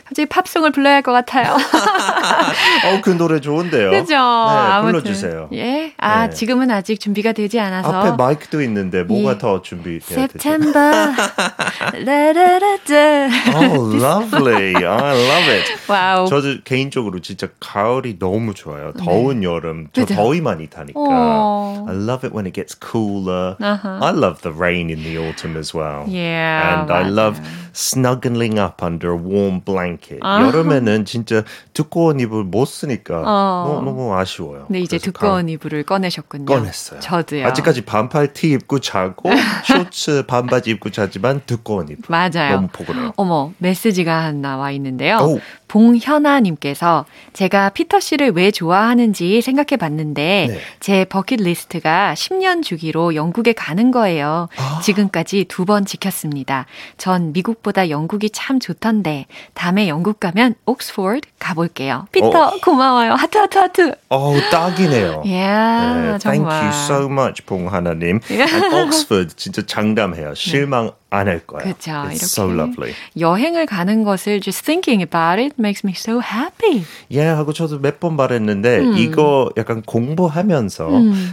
갑자기 0.05 0.27
팝송을 0.27 0.73
불러야 0.73 0.95
할 0.95 1.03
것 1.03 1.13
같아요. 1.13 1.55
어, 2.87 3.01
그 3.03 3.11
노래 3.17 3.41
좋은데요. 3.41 3.91
그죠? 3.91 4.15
네, 4.15 4.19
아무튼. 4.19 5.01
불러주세요. 5.01 5.49
예. 5.55 5.93
아, 5.99 6.27
네. 6.29 6.35
지금은 6.35 6.71
아직 6.71 6.99
준비가 7.01 7.33
되지 7.33 7.61
않아서. 7.61 7.89
앞에 7.91 8.17
마이크도 8.17 8.61
있는데 8.63 9.03
뭐가 9.05 9.33
예. 9.35 9.39
더 9.39 9.63
준비돼야 9.63 10.27
되죠? 10.27 10.39
September. 10.39 11.13
라라라라. 12.05 13.29
Oh, 13.55 13.91
lovely. 13.97 14.75
I 14.77 15.15
love 15.17 15.49
it. 15.49 15.65
Wow. 15.89 16.27
저도 16.29 16.59
개인적으로 16.65 17.21
진짜 17.21 17.49
가을이 17.61 18.19
너무 18.19 18.55
좋아요. 18.55 18.93
더운 18.93 19.43
여름. 19.43 19.89
저 19.93 20.03
그죠? 20.03 20.15
더위 20.15 20.41
많이 20.41 20.67
타니까. 20.69 20.99
어. 20.99 21.87
I 21.89 21.95
love 21.95 22.27
it 22.27 22.35
when 22.35 22.47
it 22.47 22.53
gets 22.55 22.75
cooler. 22.79 23.57
Uh-huh. 23.61 23.99
I 24.03 24.13
love 24.13 24.43
the 24.43 24.53
rain 24.55 24.91
in 24.91 25.03
the 25.03 25.17
autumn 25.19 25.57
as 25.57 25.75
well. 25.77 26.05
Yeah, 26.09 26.81
And 26.81 26.93
I 26.93 27.05
맞아요. 27.05 27.15
love 27.15 27.41
snuggling 27.79 28.59
up 28.59 28.83
under 28.83 29.13
a 29.13 29.17
warm 29.17 29.61
blanket. 29.65 30.19
Uh-huh. 30.21 30.47
여름에는 30.49 31.05
진짜 31.05 31.45
두꺼운 31.73 32.19
이불 32.19 32.43
못 32.45 32.67
쓰니까 32.67 33.23
어. 33.25 33.69
너무, 33.81 33.85
너무 33.85 34.15
아쉬워요. 34.15 34.67
네, 34.69 34.81
이제 34.81 34.99
두꺼운 34.99 35.49
이불을 35.49 35.85
꺼내셨군요. 35.85 36.47
꺼냈어요. 36.47 36.99
저도요. 37.01 37.47
아직까지 37.47 37.83
반팔 37.83 38.33
티 38.33 38.51
입고 38.51 38.81
자고 38.81 39.31
쇼츠 39.65 40.25
반바지 40.27 40.71
입고 40.71 40.91
자지만 40.91 41.43
두꺼운 41.47 41.89
이불. 41.89 42.03
맞아요. 42.09 42.57
너무 42.57 42.69
포근해요. 42.73 43.13
어머, 43.17 43.53
메시지가 43.59 44.25
하나 44.25 44.57
와 44.57 44.73
있는데요. 44.73 45.19
오. 45.19 45.41
봉현아님께서 45.69 47.05
제가 47.35 47.69
피터 47.71 48.01
씨를 48.01 48.31
왜 48.33 48.51
좋아하는지 48.51 49.43
생각해 49.43 49.77
봤는데 49.79 50.47
네. 50.49 50.61
제 50.81 51.05
버킷리스트가 51.05 52.15
10년 52.17 52.63
주기로 52.63 53.15
영국에 53.15 53.53
가는 53.53 53.91
거예요. 53.91 54.49
아. 54.57 54.81
지금까지 54.83 55.45
두 55.45 55.69
번 55.69 55.85
지켰습니다. 55.85 56.65
전 56.97 57.35
미국 57.35 57.63
보다 57.69 57.91
영국이 57.91 58.31
참 58.31 58.59
좋던데 58.61 59.27
다음에 59.53 59.89
영국 59.89 60.21
가면 60.21 60.55
옥스포드 60.65 61.21
가볼게요. 61.39 62.07
피터 62.13 62.29
어. 62.29 62.59
고마워요. 62.65 63.13
하트 63.13 63.37
하트 63.37 63.59
하트. 63.59 63.95
어우, 64.09 64.41
딱이네요. 64.51 65.23
예, 65.29 65.31
네, 65.33 66.19
thank 66.19 66.21
정말. 66.21 66.63
you 66.65 66.71
so 66.73 67.05
much, 67.11 67.45
봉하나님. 67.45 68.21
And 68.31 68.75
Oxford 68.75 69.35
진짜 69.37 69.61
장담해요. 69.67 70.35
실망 70.35 70.93
안할 71.11 71.41
거예요. 71.47 71.65
그렇죠. 71.65 71.91
It's 72.11 72.25
so 72.25 72.45
lovely. 72.51 72.95
여행을 73.19 73.67
가는 73.67 74.05
것을 74.05 74.41
just 74.41 74.65
thinking 74.65 75.03
about 75.03 75.41
it 75.43 75.55
makes 75.59 75.83
me 75.85 75.95
so 75.97 76.21
happy. 76.21 76.85
예, 77.11 77.25
하고 77.25 77.53
저도 77.53 77.79
몇 77.81 77.99
번 77.99 78.15
말했는데 78.17 78.79
음. 78.79 78.97
이거 78.97 79.51
약간 79.57 79.83
공부하면서 79.83 80.89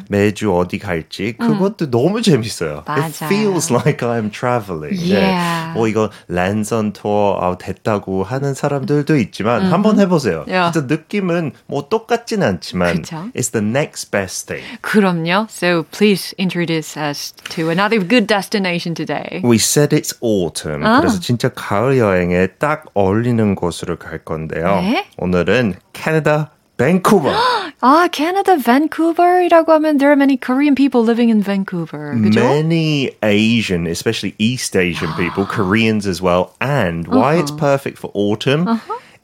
매주 0.09 0.55
어디 0.55 0.79
갈지 0.79 1.33
그것도 1.37 1.91
너무 1.91 2.21
재밌어요. 2.21 2.83
음. 2.87 2.87
맞아요. 2.87 3.05
It 3.05 3.25
feels 3.25 3.71
like 3.71 3.97
I'm 4.07 4.31
traveling. 4.31 4.97
Yeah. 4.99 5.73
뭐 5.75 5.87
이거 5.87 6.09
랜선 6.27 6.93
투어 6.93 7.37
아, 7.41 7.57
됐다고 7.57 8.23
하는 8.23 8.53
사람들도 8.53 9.15
있지만 9.17 9.71
한번 9.71 9.99
해보세요. 9.99 10.45
Yeah. 10.47 10.71
진짜 10.71 10.87
느낌은 10.87 11.51
뭐 11.67 11.87
똑같진 11.89 12.41
않지만 12.43 13.01
그쵸. 13.03 13.29
it's 13.35 13.51
the 13.51 13.63
next 13.65 14.09
best 14.11 14.47
thing. 14.47 14.63
그럼요. 14.81 15.47
So 15.49 15.83
please 15.91 16.33
introduce 16.39 16.97
us 16.97 17.33
to 17.51 17.69
another 17.69 17.99
good 17.99 18.25
destination 18.27 18.95
today. 18.95 19.41
We 19.43 19.57
said 19.64 19.96
it's 19.96 20.16
autumn. 20.20 20.84
아. 20.84 21.00
그래서 21.00 21.20
진짜 21.20 21.48
가을 21.48 21.98
여행에 21.98 22.48
딱 22.58 22.86
어울리는 22.94 23.54
곳으로 23.54 23.96
갈 23.96 24.18
건데요. 24.18 24.80
네. 24.80 25.06
오늘은 25.18 25.74
캐나다 25.92 26.50
밴쿠버. 26.76 27.30
아, 27.82 28.08
캐나다 28.10 28.56
밴쿠버이라고 28.56 29.72
하면 29.72 29.98
there 29.98 30.10
are 30.10 30.16
many 30.16 30.36
Korean 30.36 30.74
people 30.74 31.02
living 31.02 31.30
in 31.30 31.42
Vancouver. 31.42 32.14
그죠? 32.16 32.40
Many 32.40 33.10
Asian, 33.22 33.86
especially 33.86 34.34
East 34.38 34.74
Asian 34.76 35.12
people, 35.14 35.44
Koreans 35.44 36.08
as 36.08 36.22
well. 36.22 36.52
And 36.60 37.06
why 37.06 37.36
it's 37.36 37.50
perfect 37.50 37.98
for 37.98 38.10
autumn, 38.14 38.66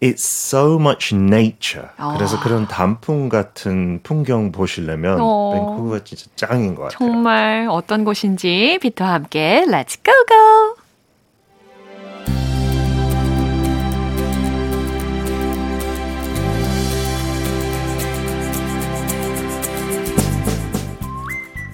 it's 0.01 0.25
so 0.25 0.77
much 0.79 1.13
nature. 1.15 1.89
그래서 2.17 2.39
그런 2.41 2.67
단풍 2.67 3.29
같은 3.29 3.99
풍경 4.03 4.51
보시려면 4.51 5.19
어. 5.21 5.51
밴쿠버가 5.53 6.03
진짜 6.03 6.25
짱인 6.35 6.75
것 6.75 6.83
같아요. 6.83 6.97
정말 6.97 7.67
어떤 7.69 8.03
곳인지 8.03 8.79
비트와 8.81 9.13
함께 9.13 9.63
Let's 9.67 10.03
go 10.03 10.13
go! 10.27 10.80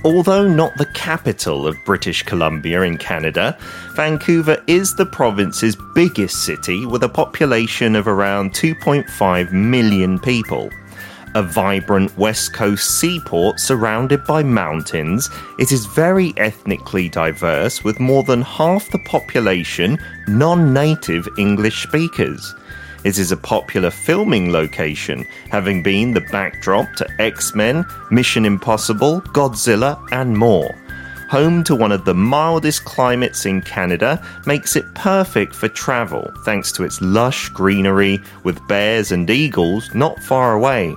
Although 0.08 0.48
not 0.48 0.78
the 0.78 0.86
capital 0.86 1.68
of 1.68 1.84
British 1.84 2.24
Columbia 2.24 2.84
in 2.84 2.98
Canada, 2.98 3.58
Vancouver 3.92 4.64
is 4.66 4.96
the 4.96 5.06
province's 5.06 5.76
biggest 5.94 6.46
city 6.46 6.86
with 6.86 7.04
a 7.04 7.10
population 7.10 7.94
of 7.94 8.08
around 8.08 8.54
2.5 8.54 9.52
million 9.52 10.18
people. 10.18 10.70
A 11.36 11.44
vibrant 11.44 12.18
west 12.18 12.54
coast 12.54 13.02
seaport 13.02 13.60
surrounded 13.60 14.24
by 14.24 14.44
mountains, 14.44 15.30
it 15.60 15.74
is 15.74 15.86
very 15.88 16.34
ethnically 16.38 17.10
diverse 17.10 17.84
with 17.84 18.00
more 18.00 18.24
than 18.24 18.42
half 18.44 18.90
the 18.92 19.00
population 19.00 20.00
non 20.30 20.74
native 20.74 21.28
English 21.38 21.84
speakers. 21.84 22.56
It 23.08 23.20
is 23.20 23.32
a 23.32 23.38
popular 23.38 23.90
filming 23.90 24.52
location, 24.52 25.26
having 25.50 25.82
been 25.82 26.14
the 26.14 26.28
backdrop 26.30 26.92
to 26.98 27.08
X 27.22 27.56
Men, 27.56 27.86
Mission 28.12 28.44
Impossible, 28.44 29.22
Godzilla, 29.22 29.98
and 30.12 30.38
more. 30.38 30.76
Home 31.30 31.64
to 31.64 31.74
one 31.74 31.94
of 31.94 32.04
the 32.04 32.14
mildest 32.14 32.84
climates 32.84 33.46
in 33.46 33.62
Canada 33.62 34.22
makes 34.46 34.76
it 34.76 34.94
perfect 34.94 35.56
for 35.56 35.70
travel 35.70 36.30
thanks 36.44 36.74
to 36.74 36.84
its 36.84 37.00
lush 37.00 37.48
greenery 37.48 38.20
with 38.44 38.68
bears 38.68 39.14
and 39.14 39.30
eagles 39.30 39.90
not 39.96 40.22
far 40.22 40.52
away. 40.52 40.94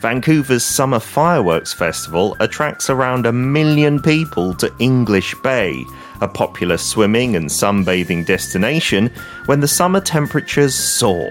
Vancouver's 0.00 0.64
Summer 0.64 1.00
Fireworks 1.00 1.72
Festival 1.72 2.36
attracts 2.38 2.88
around 2.88 3.26
a 3.26 3.32
million 3.32 4.00
people 4.00 4.54
to 4.54 4.72
English 4.78 5.34
Bay, 5.42 5.84
a 6.21 6.27
popular 6.27 6.77
swimming 6.77 7.35
and 7.35 7.49
sunbathing 7.49 8.25
destination 8.25 9.11
when 9.45 9.59
the 9.59 9.67
summer 9.67 10.01
temperatures 10.01 10.73
soar. 10.75 11.29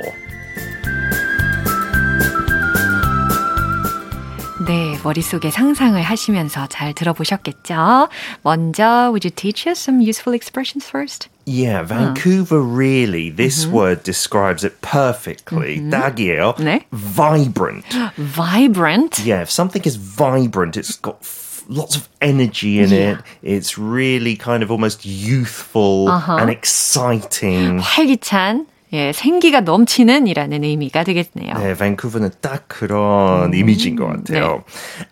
네, 4.66 4.98
머릿속에 5.04 5.50
상상을 5.50 6.00
하시면서 6.02 6.66
잘 6.66 6.92
들어보셨겠죠? 6.92 8.08
먼저, 8.42 9.10
would 9.10 9.24
you 9.24 9.30
teach 9.30 9.64
us 9.68 9.78
some 9.78 10.00
useful 10.00 10.34
expressions 10.34 10.88
first? 10.88 11.28
Yeah, 11.44 11.84
Vancouver 11.84 12.60
really, 12.60 13.30
this 13.30 13.64
word 13.68 14.02
describes 14.02 14.64
it 14.64 14.80
perfectly. 14.80 15.78
딱이에요. 15.78 16.56
네. 16.58 16.82
Vibrant. 16.90 17.86
Vibrant. 18.16 19.20
Yeah, 19.24 19.42
if 19.42 19.50
something 19.52 19.82
is 19.84 19.94
vibrant, 19.94 20.76
it's 20.76 20.96
got 20.96 21.18
f- 21.22 21.49
lots 21.68 21.96
of 21.96 22.08
energy 22.20 22.78
in 22.78 22.92
it. 22.92 23.18
It's 23.42 23.76
really 23.78 24.36
kind 24.36 24.62
of 24.62 24.70
almost 24.70 25.04
youthful 25.04 26.10
and 26.10 26.50
exciting. 26.50 27.80
활기찬, 27.80 28.66
예, 28.93 29.13
생기가 29.13 29.61
넘치는 29.61 30.27
이라는 30.27 30.63
의미가 30.65 31.03
되겠네요. 31.05 31.53
네, 31.57 31.75
밴쿠버는 31.75 32.31
딱 32.41 32.65
그런 32.67 33.53
이미지인 33.53 33.95
것 33.95 34.07
같아요. 34.07 34.63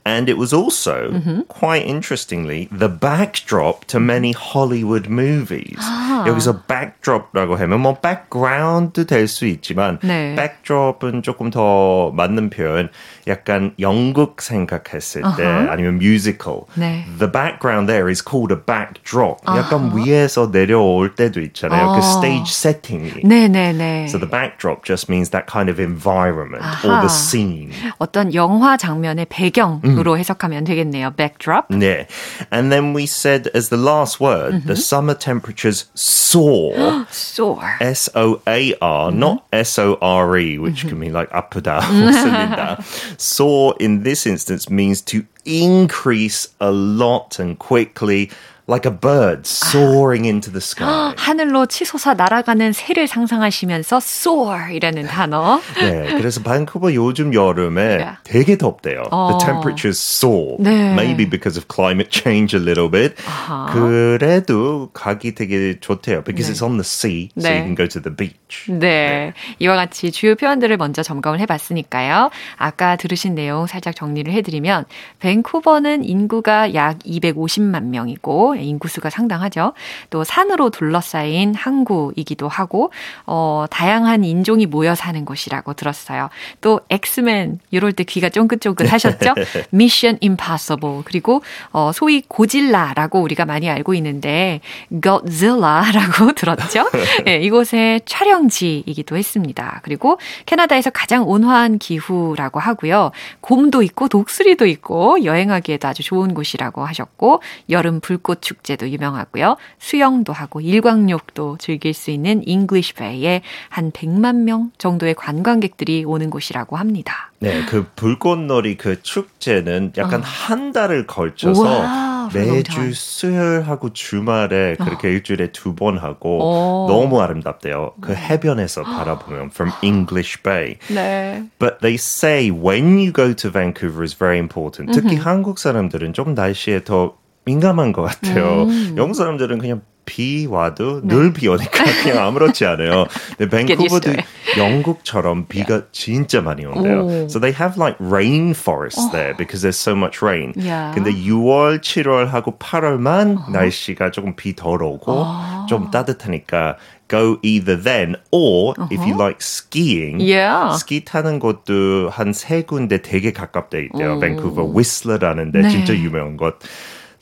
And 0.05 0.29
it 0.29 0.37
was 0.37 0.53
also, 0.53 1.47
quite 1.47 1.87
interestingly, 1.87 2.67
the 2.77 2.89
backdrop 2.89 3.87
to 3.87 3.99
many 3.99 4.33
Hollywood 4.35 5.09
movies. 5.09 5.79
여기서 6.27 6.63
backdrop라고 6.67 7.55
하면 7.55 7.79
뭐 7.79 7.93
background도 8.01 9.05
될수 9.05 9.45
있지만 9.47 9.99
네. 10.03 10.35
backdrop은 10.35 11.23
조금 11.23 11.49
더 11.49 12.11
맞는 12.11 12.49
표현. 12.49 12.89
약간 13.27 13.73
연극 13.79 14.41
생각했을 14.41 15.21
때 15.37 15.45
아니면 15.45 15.99
뮤지컬. 15.99 16.63
네. 16.75 17.05
The 17.17 17.31
background 17.31 17.87
there 17.87 18.09
is 18.09 18.21
called 18.21 18.53
a 18.53 18.59
backdrop. 18.59 19.37
약간 19.47 19.95
위에서 19.95 20.51
내려올 20.51 21.15
때도 21.15 21.39
있잖아요. 21.39 21.93
그 21.93 21.99
stage 21.99 22.51
setting이. 22.51 23.21
네 23.23 23.47
네 23.47 23.68
네. 23.68 24.08
So 24.08 24.18
the 24.18 24.26
backdrop 24.26 24.84
just 24.84 25.08
means 25.08 25.30
that 25.30 25.46
kind 25.46 25.68
of 25.68 25.78
environment 25.78 26.62
or 26.84 26.90
아하. 26.90 27.02
the 27.02 27.08
scene. 27.08 27.72
어떤 27.98 28.32
영화 28.34 28.76
장면의 28.76 29.26
배경으로 29.28 30.18
해석하면 30.18 30.64
되겠네요. 30.64 31.14
backdrop. 31.16 31.66
Yeah. 31.70 32.06
And 32.50 32.72
then 32.72 32.92
we 32.94 33.06
said 33.06 33.48
as 33.54 33.68
the 33.68 33.76
last 33.76 34.20
word, 34.20 34.64
the 34.66 34.76
summer 34.76 35.14
temperatures 35.14 35.87
soar. 35.94 37.06
soar. 37.10 37.76
S 37.80 38.08
O 38.14 38.40
A 38.46 38.74
R, 38.80 39.10
not 39.10 39.44
S 39.52 39.78
O 39.78 39.98
R 40.00 40.37
E, 40.37 40.58
which 40.58 40.87
can 40.87 40.98
mean 40.98 41.12
like 41.12 41.30
아프다, 41.30 41.80
웃는다. 41.80 42.82
Soar 43.18 43.74
in 43.80 44.02
this 44.02 44.26
instance 44.26 44.68
means 44.70 45.00
to 45.02 45.24
increase 45.44 46.48
a 46.60 46.70
lot 46.70 47.38
and 47.38 47.58
quickly, 47.58 48.30
Like 48.69 48.86
a 48.86 48.95
bird 48.95 49.41
soaring 49.45 50.25
into 50.27 50.51
the 50.51 50.62
sky. 50.62 51.13
하늘로 51.17 51.65
치솟아 51.65 52.13
날아가는 52.13 52.71
새를 52.73 53.08
상상하시면서 53.08 53.97
soar이라는 53.97 55.08
단어. 55.08 55.60
네, 55.79 56.13
그래서 56.15 56.41
밴쿠버 56.43 56.93
요즘 56.93 57.34
여름에. 57.34 58.05
되게 58.23 58.58
덥대요. 58.58 59.03
어. 59.12 59.38
The 59.38 59.45
temperatures 59.45 59.99
soar. 59.99 60.58
네. 60.60 60.93
Maybe 60.93 61.27
because 61.29 61.58
of 61.58 61.67
climate 61.73 62.12
change 62.12 62.58
a 62.58 62.63
little 62.63 62.89
bit. 62.89 63.15
아하. 63.27 63.71
그래도 63.73 64.89
가기 64.93 65.34
되게 65.36 65.79
좋대요. 65.79 66.23
Because 66.23 66.47
네. 66.47 66.53
it's 66.53 66.63
on 66.63 66.77
the 66.77 66.86
sea, 66.86 67.29
so 67.38 67.49
네. 67.49 67.58
you 67.58 67.63
can 67.63 67.75
go 67.75 67.88
to 67.88 68.01
the 68.01 68.15
beach. 68.15 68.69
네. 68.69 69.34
이와 69.60 69.75
같이 69.75 70.12
주요 70.12 70.36
표현들을 70.36 70.75
먼저 70.77 71.01
점검을 71.01 71.39
해봤으니까요. 71.39 72.29
아까 72.58 72.95
들으신 72.95 73.36
내용 73.36 73.65
살짝 73.67 73.95
정리를 73.95 74.32
해드리면, 74.32 74.86
밴쿠버는 75.19 76.03
인구가 76.05 76.73
약 76.73 76.99
250만 76.99 77.86
명이고, 77.86 78.58
인구수가 78.61 79.09
상당하죠. 79.09 79.73
또 80.09 80.23
산으로 80.23 80.69
둘러싸인 80.69 81.55
항구이기도 81.55 82.47
하고, 82.47 82.91
어, 83.25 83.65
다양한 83.69 84.23
인종이 84.23 84.65
모여 84.65 84.95
사는 84.95 85.23
곳이라고 85.25 85.73
들었어요. 85.73 86.29
또 86.61 86.81
엑스맨, 86.89 87.59
이럴 87.71 87.93
때 87.93 88.03
귀가 88.03 88.29
쫑긋쫑긋 88.29 88.91
하셨죠? 88.91 89.33
미션 89.71 90.17
임파서블. 90.21 91.03
그리고, 91.05 91.41
어, 91.71 91.91
소위 91.93 92.21
고질라라고 92.21 93.21
우리가 93.21 93.45
많이 93.45 93.69
알고 93.69 93.93
있는데, 93.95 94.61
Godzilla라고 95.01 96.33
들었죠? 96.35 96.89
예, 97.27 97.37
이곳의 97.37 98.01
촬영지이기도 98.05 99.17
했습니다. 99.17 99.79
그리고 99.83 100.17
캐나다에서 100.45 100.89
가장 100.89 101.27
온화한 101.27 101.77
기후라고 101.77 102.59
하고요. 102.59 103.11
곰도 103.41 103.83
있고 103.83 104.07
독수리도 104.07 104.65
있고 104.67 105.23
여행하기에도 105.23 105.87
아주 105.87 106.03
좋은 106.03 106.33
곳이라고 106.33 106.85
하셨고 106.85 107.41
여름 107.69 107.99
불꽃 107.99 108.41
축제도 108.49 108.89
유명하고요. 108.89 109.57
수영도 109.77 110.33
하고 110.33 110.59
일광욕도 110.59 111.57
즐길 111.59 111.93
수 111.93 112.09
있는 112.09 112.41
잉글리시 112.47 112.93
베이에 112.95 113.43
한 113.69 113.91
100만 113.91 114.38
명 114.38 114.71
정도의 114.79 115.13
관광객들이 115.13 116.03
오는 116.03 116.31
곳이라고 116.31 116.75
합니다. 116.77 117.31
네, 117.38 117.63
그 117.65 117.85
불꽃놀이 117.95 118.75
그 118.77 119.01
축제는 119.03 119.93
약간 119.97 120.21
한 120.23 120.71
달을 120.71 121.05
걸쳐서 121.05 121.62
우와, 121.62 122.29
매주. 122.33 122.91
수요일하고 122.93 123.93
주말에 123.93 124.75
그렇게 124.77 125.09
일주일에 125.12 125.51
두 125.51 125.75
번 125.75 125.97
하고 125.99 126.39
오. 126.39 126.88
너무 126.89 127.21
아름답대요. 127.21 127.93
그 128.01 128.13
해변에서 128.15 128.81
바라보면 128.83 129.51
from 129.53 129.71
English 129.83 130.41
Bay. 130.43 130.75
네. 130.89 131.45
But 131.59 131.77
they 131.81 131.93
say 131.95 132.49
when 132.49 132.97
you 132.97 133.13
go 133.13 133.33
to 133.33 133.51
Vancouver 133.51 134.03
is 134.03 134.17
very 134.17 134.39
important. 134.39 134.91
특히 134.99 135.15
한국 135.15 135.59
사람들은 135.59 136.13
좀 136.13 136.33
날씨에 136.33 136.83
더 136.83 137.13
민감한 137.53 137.91
것 137.91 138.03
같아요. 138.03 138.67
영국 138.95 139.15
사람들은 139.15 139.57
그냥 139.57 139.81
비 140.05 140.47
와도 140.49 141.01
늘비 141.03 141.47
오니까 141.47 141.83
그냥 142.03 142.25
아무렇지 142.25 142.65
않아요. 142.65 143.05
근데 143.38 143.49
밴쿠버도 143.49 144.12
영국처럼 144.57 145.45
비가 145.47 145.83
진짜 145.91 146.41
많이 146.41 146.65
온대요. 146.65 147.05
오. 147.05 147.09
So 147.29 147.39
they 147.39 147.53
have 147.53 147.77
like 147.77 147.95
rainforests 147.99 149.12
there 149.12 149.35
because 149.38 149.62
there's 149.62 149.77
so 149.77 149.93
much 149.95 150.21
rain. 150.25 150.53
Yeah. 150.57 150.93
근데 150.95 151.12
6월, 151.13 151.79
7월하고 151.81 152.57
8월만 152.57 153.51
날씨가 153.51 154.09
조금 154.12 154.35
비 154.35 154.55
덜 154.55 154.81
오고 154.81 155.25
좀 155.69 155.91
따뜻하니까 155.91 156.77
go 157.07 157.38
either 157.43 157.77
then 157.81 158.15
or 158.31 158.73
if 158.91 159.01
you 159.05 159.13
like 159.13 159.38
skiing 159.41 160.17
Yeah. 160.21 160.73
스키 160.77 161.05
타는 161.05 161.38
곳도 161.39 162.09
한 162.09 162.33
세 162.33 162.63
군데 162.63 163.01
되게 163.03 163.31
가깝대 163.31 163.89
있대요. 163.93 164.17
오. 164.17 164.19
밴쿠버 164.19 164.73
위슬러라는 164.75 165.51
데 165.51 165.62
네. 165.62 165.69
진짜 165.69 165.93
유명한 165.93 166.35
곳. 166.38 166.57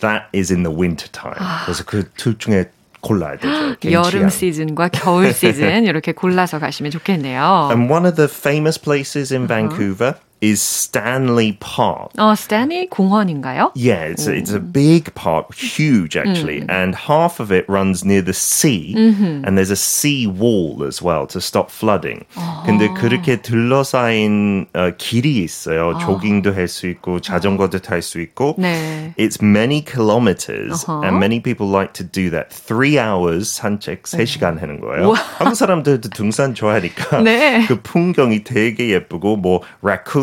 That 0.00 0.24
is 0.34 0.52
in 0.52 0.64
the 0.64 0.74
winter 0.76 1.08
time. 1.12 1.38
그래서 1.64 1.84
그 1.84 2.04
둘 2.16 2.36
중에 2.38 2.70
골라야 3.00 3.36
되죠. 3.36 3.76
개인 3.80 3.94
여름 3.94 4.10
취향. 4.10 4.28
시즌과 4.30 4.88
겨울 4.88 5.32
시즌 5.32 5.86
이렇게 5.86 6.12
골라서 6.12 6.58
가시면 6.58 6.90
좋겠네요. 6.92 7.68
And 7.70 7.92
one 7.92 8.06
of 8.06 8.16
the 8.16 8.28
famous 8.28 8.80
places 8.80 9.32
in 9.34 9.46
Vancouver 9.48 10.14
is 10.42 10.60
Stanley 10.60 11.52
Park. 11.60 12.10
어, 12.18 12.34
스탠리 12.34 12.88
공원인가요? 12.88 13.70
Yeah, 13.76 14.02
it's 14.10 14.26
a, 14.26 14.34
it's 14.34 14.52
a 14.52 14.58
big 14.58 15.14
park, 15.14 15.54
huge 15.54 16.16
actually, 16.16 16.64
and 16.68 16.96
half 16.96 17.38
of 17.38 17.52
it 17.52 17.64
runs 17.68 18.04
near 18.04 18.22
the 18.22 18.32
sea, 18.34 18.92
and 18.96 19.56
there's 19.56 19.70
a 19.70 19.76
sea 19.76 20.26
wall 20.26 20.82
as 20.82 21.00
well 21.00 21.28
to 21.28 21.40
stop 21.40 21.70
flooding. 21.70 22.24
근데 22.66 22.88
그렇게 22.88 23.40
둘러싸인 23.40 24.66
어, 24.74 24.90
길이 24.98 25.44
있어요. 25.44 25.96
조깅도 26.00 26.52
할 26.52 26.66
수 26.66 26.88
있고 26.88 27.20
자전거도 27.20 27.78
탈 27.78 28.02
수 28.02 28.20
있고. 28.20 28.56
네. 28.58 29.14
It's 29.16 29.40
many 29.40 29.80
kilometers, 29.80 30.84
and 30.88 31.20
many 31.20 31.38
people 31.38 31.68
like 31.68 31.92
to 31.94 32.02
do 32.02 32.30
that. 32.30 32.50
Three 32.50 32.98
hours 32.98 33.52
산책 33.54 34.02
3시간 34.02 34.58
하는 34.58 34.80
거예요. 34.80 35.12
한국 35.38 35.54
사람들도 35.54 36.08
등산 36.10 36.54
좋아하니까 36.54 37.22
네. 37.22 37.64
그 37.68 37.80
풍경이 37.80 38.42
되게 38.42 38.88
예쁘고 38.90 39.36
뭐 39.36 39.62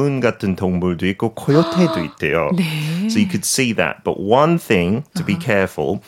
raccoon 0.04 0.20
같은 0.20 0.56
동물도 0.56 1.06
있고 1.08 1.34
코요테도 1.34 2.00
있대요. 2.04 2.50
So 3.08 3.18
you 3.20 3.28
could 3.28 3.44
see 3.44 3.74
that. 3.74 4.04
But 4.04 4.20
one 4.20 4.58
thing 4.58 5.04
to 5.16 5.24
be 5.24 5.36
careful. 5.38 6.00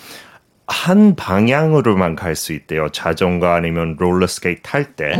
한 0.68 1.14
방향으로만 1.14 2.16
갈 2.16 2.34
수 2.34 2.52
있대요. 2.52 2.88
자전거 2.90 3.48
아니면 3.48 3.96
롤러스케이트 3.98 4.62
탈 4.62 4.96
때. 4.96 5.14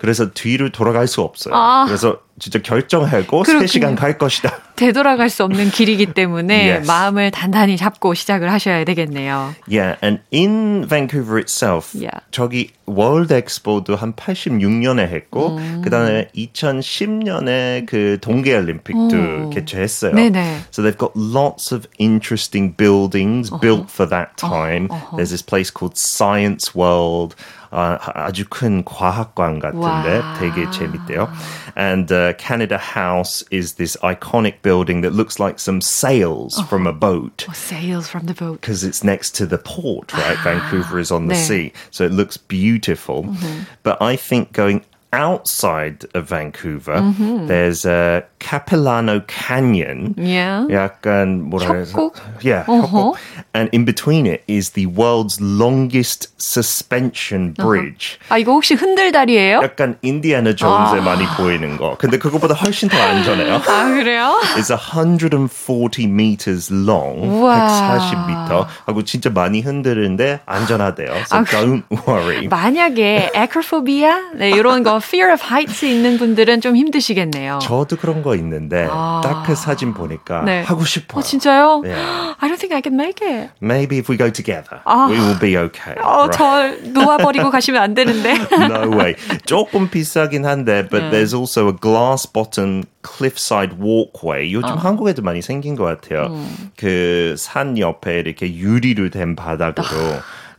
그래서 0.00 0.30
뒤로 0.32 0.70
돌아갈 0.70 1.06
수 1.06 1.22
없어요. 1.22 1.54
그래서 1.86 2.18
진짜 2.38 2.60
결정하고 2.60 3.42
그렇군요. 3.42 3.66
3시간 3.66 3.96
갈 3.96 4.18
것이다. 4.18 4.52
되돌아갈 4.76 5.30
수 5.30 5.42
없는 5.44 5.70
길이기 5.70 6.12
때문에 6.12 6.70
Yes. 6.70 6.86
마음을 6.86 7.30
단단히 7.30 7.78
잡고 7.78 8.12
시작을 8.12 8.52
하셔야 8.52 8.84
되겠네요. 8.84 9.54
Yeah, 9.70 9.96
and 10.04 10.20
in 10.34 10.86
Vancouver 10.86 11.38
itself, 11.38 11.96
Yeah. 11.96 12.20
저기 12.30 12.72
월드 12.84 13.32
엑스포도 13.32 13.96
한 13.96 14.12
86년에 14.12 15.08
했고, 15.08 15.58
그다음에 15.82 16.28
2010년에 16.36 17.86
그 17.86 18.18
동계 18.20 18.54
올림픽도 18.54 19.46
오. 19.46 19.50
개최했어요. 19.50 20.12
네네. 20.14 20.58
So 20.70 20.82
they've 20.82 20.98
got 20.98 21.12
lots 21.16 21.72
of 21.74 21.88
interesting 21.98 22.76
buildings 22.76 23.50
built 23.60 23.90
for 23.90 24.06
that 24.08 24.36
time. 24.36 24.88
There's 25.16 25.30
this 25.30 25.42
place 25.44 25.70
called 25.72 25.96
Science 25.96 26.74
World. 26.76 27.34
아, 27.73 27.97
아주 28.15 28.43
큰 28.49 28.83
과학관 28.83 29.59
같은데 29.59 30.17
와. 30.19 30.33
되게 30.37 30.69
재밌대요. 30.71 31.29
And 31.77 32.11
uh, 32.11 32.33
Canada 32.33 32.77
House 32.77 33.45
is 33.49 33.75
this 33.75 33.95
iconic 34.03 34.61
building 34.61 35.01
that 35.01 35.13
looks 35.13 35.39
like 35.39 35.57
some 35.57 35.79
sails 35.79 36.59
from 36.67 36.85
a 36.85 36.91
boat 36.91 37.47
Sails 37.53 38.09
from 38.09 38.25
the 38.25 38.33
boat. 38.33 38.59
because 38.59 38.83
it's 38.83 39.05
next 39.05 39.31
to 39.35 39.45
the 39.45 39.57
port, 39.57 40.11
right? 40.13 40.37
Vancouver 40.43 40.99
is 40.99 41.11
on 41.11 41.27
the 41.27 41.35
네. 41.35 41.47
sea, 41.47 41.73
so 41.91 42.03
it 42.03 42.11
looks 42.11 42.35
beautiful. 42.35 43.23
But 43.83 44.01
I 44.01 44.17
think 44.17 44.51
going 44.51 44.83
outside 45.13 46.05
of 46.15 46.29
Vancouver, 46.29 47.01
there's 47.47 47.85
a 47.85 48.23
Capilano 48.39 49.19
Canyon. 49.27 50.15
Yeah. 50.17 50.65
약간 50.71 51.49
뭐라 51.49 51.75
해서 51.75 51.91
협곡? 51.97 52.15
yeah, 52.43 52.65
어허. 52.65 53.13
협곡. 53.13 53.17
and 53.53 53.69
in 53.73 53.83
between 53.83 54.25
it 54.25 54.41
is 54.47 54.71
the 54.71 54.85
world's 54.87 55.39
longest 55.41 56.29
suspension 56.37 57.53
bridge. 57.53 58.17
아, 58.29 58.37
이거 58.37 58.53
혹시 58.53 58.73
흔들다리예요? 58.73 59.59
약간 59.61 59.97
인디아나 60.01 60.55
존스에 60.55 61.01
많이 61.01 61.25
보이는 61.37 61.75
거. 61.75 61.97
근데 61.97 62.17
그거보다 62.17 62.55
훨씬 62.55 62.87
더 62.87 62.97
안전해요. 62.97 63.55
아, 63.67 63.85
그래요? 63.89 64.39
It's 64.55 64.71
140 64.71 66.05
meters 66.07 66.71
long, 66.73 67.19
우와. 67.19 67.99
140m. 67.99 68.65
하고 68.85 69.03
진짜 69.03 69.29
많이 69.29 69.59
흔드는데 69.59 70.39
안전하대요. 70.45 71.11
So 71.25 71.37
아, 71.39 71.43
don't 71.43 71.83
worry. 72.07 72.47
만약에 72.47 73.31
acrophobia, 73.35 74.31
네, 74.35 74.51
이런 74.51 74.83
거 74.83 74.94
fear 74.96 75.32
of 75.32 75.42
heights 75.42 75.84
있는 75.84 76.18
분들은 76.18 76.60
좀 76.60 76.76
힘드시겠네요. 76.76 77.58
저도 77.62 77.96
그런 77.96 78.22
거 78.22 78.34
있는데 78.36 78.88
아. 78.90 79.20
딱그 79.22 79.54
사진 79.54 79.94
보니까 79.94 80.42
네. 80.42 80.62
하고 80.62 80.84
싶어요. 80.84 81.20
어, 81.20 81.22
진짜요? 81.22 81.82
Yeah. 81.84 82.34
I 82.40 82.48
don't 82.48 82.58
think 82.58 82.74
I 82.74 82.82
can 82.82 82.94
make 82.94 83.20
it. 83.26 83.50
Maybe 83.60 83.98
if 83.98 84.10
we 84.10 84.16
go 84.16 84.30
together, 84.30 84.80
아. 84.84 85.08
we 85.08 85.18
will 85.18 85.38
be 85.38 85.56
okay. 85.56 85.94
어, 86.02 86.28
right? 86.28 86.36
절 86.36 86.92
놓아버리고 86.92 87.50
가시면 87.50 87.82
안 87.82 87.94
되는데. 87.94 88.34
no 88.68 88.96
way. 88.96 89.14
조금 89.46 89.88
비싸긴 89.88 90.44
한데, 90.44 90.86
but 90.88 91.10
there's 91.10 91.34
also 91.34 91.68
a 91.68 91.72
glass 91.72 92.26
bottom 92.30 92.84
cliffside 93.02 93.76
walkway. 93.80 94.52
요즘 94.52 94.76
한국에도 94.76 95.22
많이 95.22 95.40
생긴 95.42 95.76
것 95.76 95.84
같아요. 95.84 96.36
그산 96.76 97.78
옆에 97.78 98.20
이렇게 98.20 98.54
유리로 98.54 99.10
된 99.10 99.36
바닥으로 99.36 99.86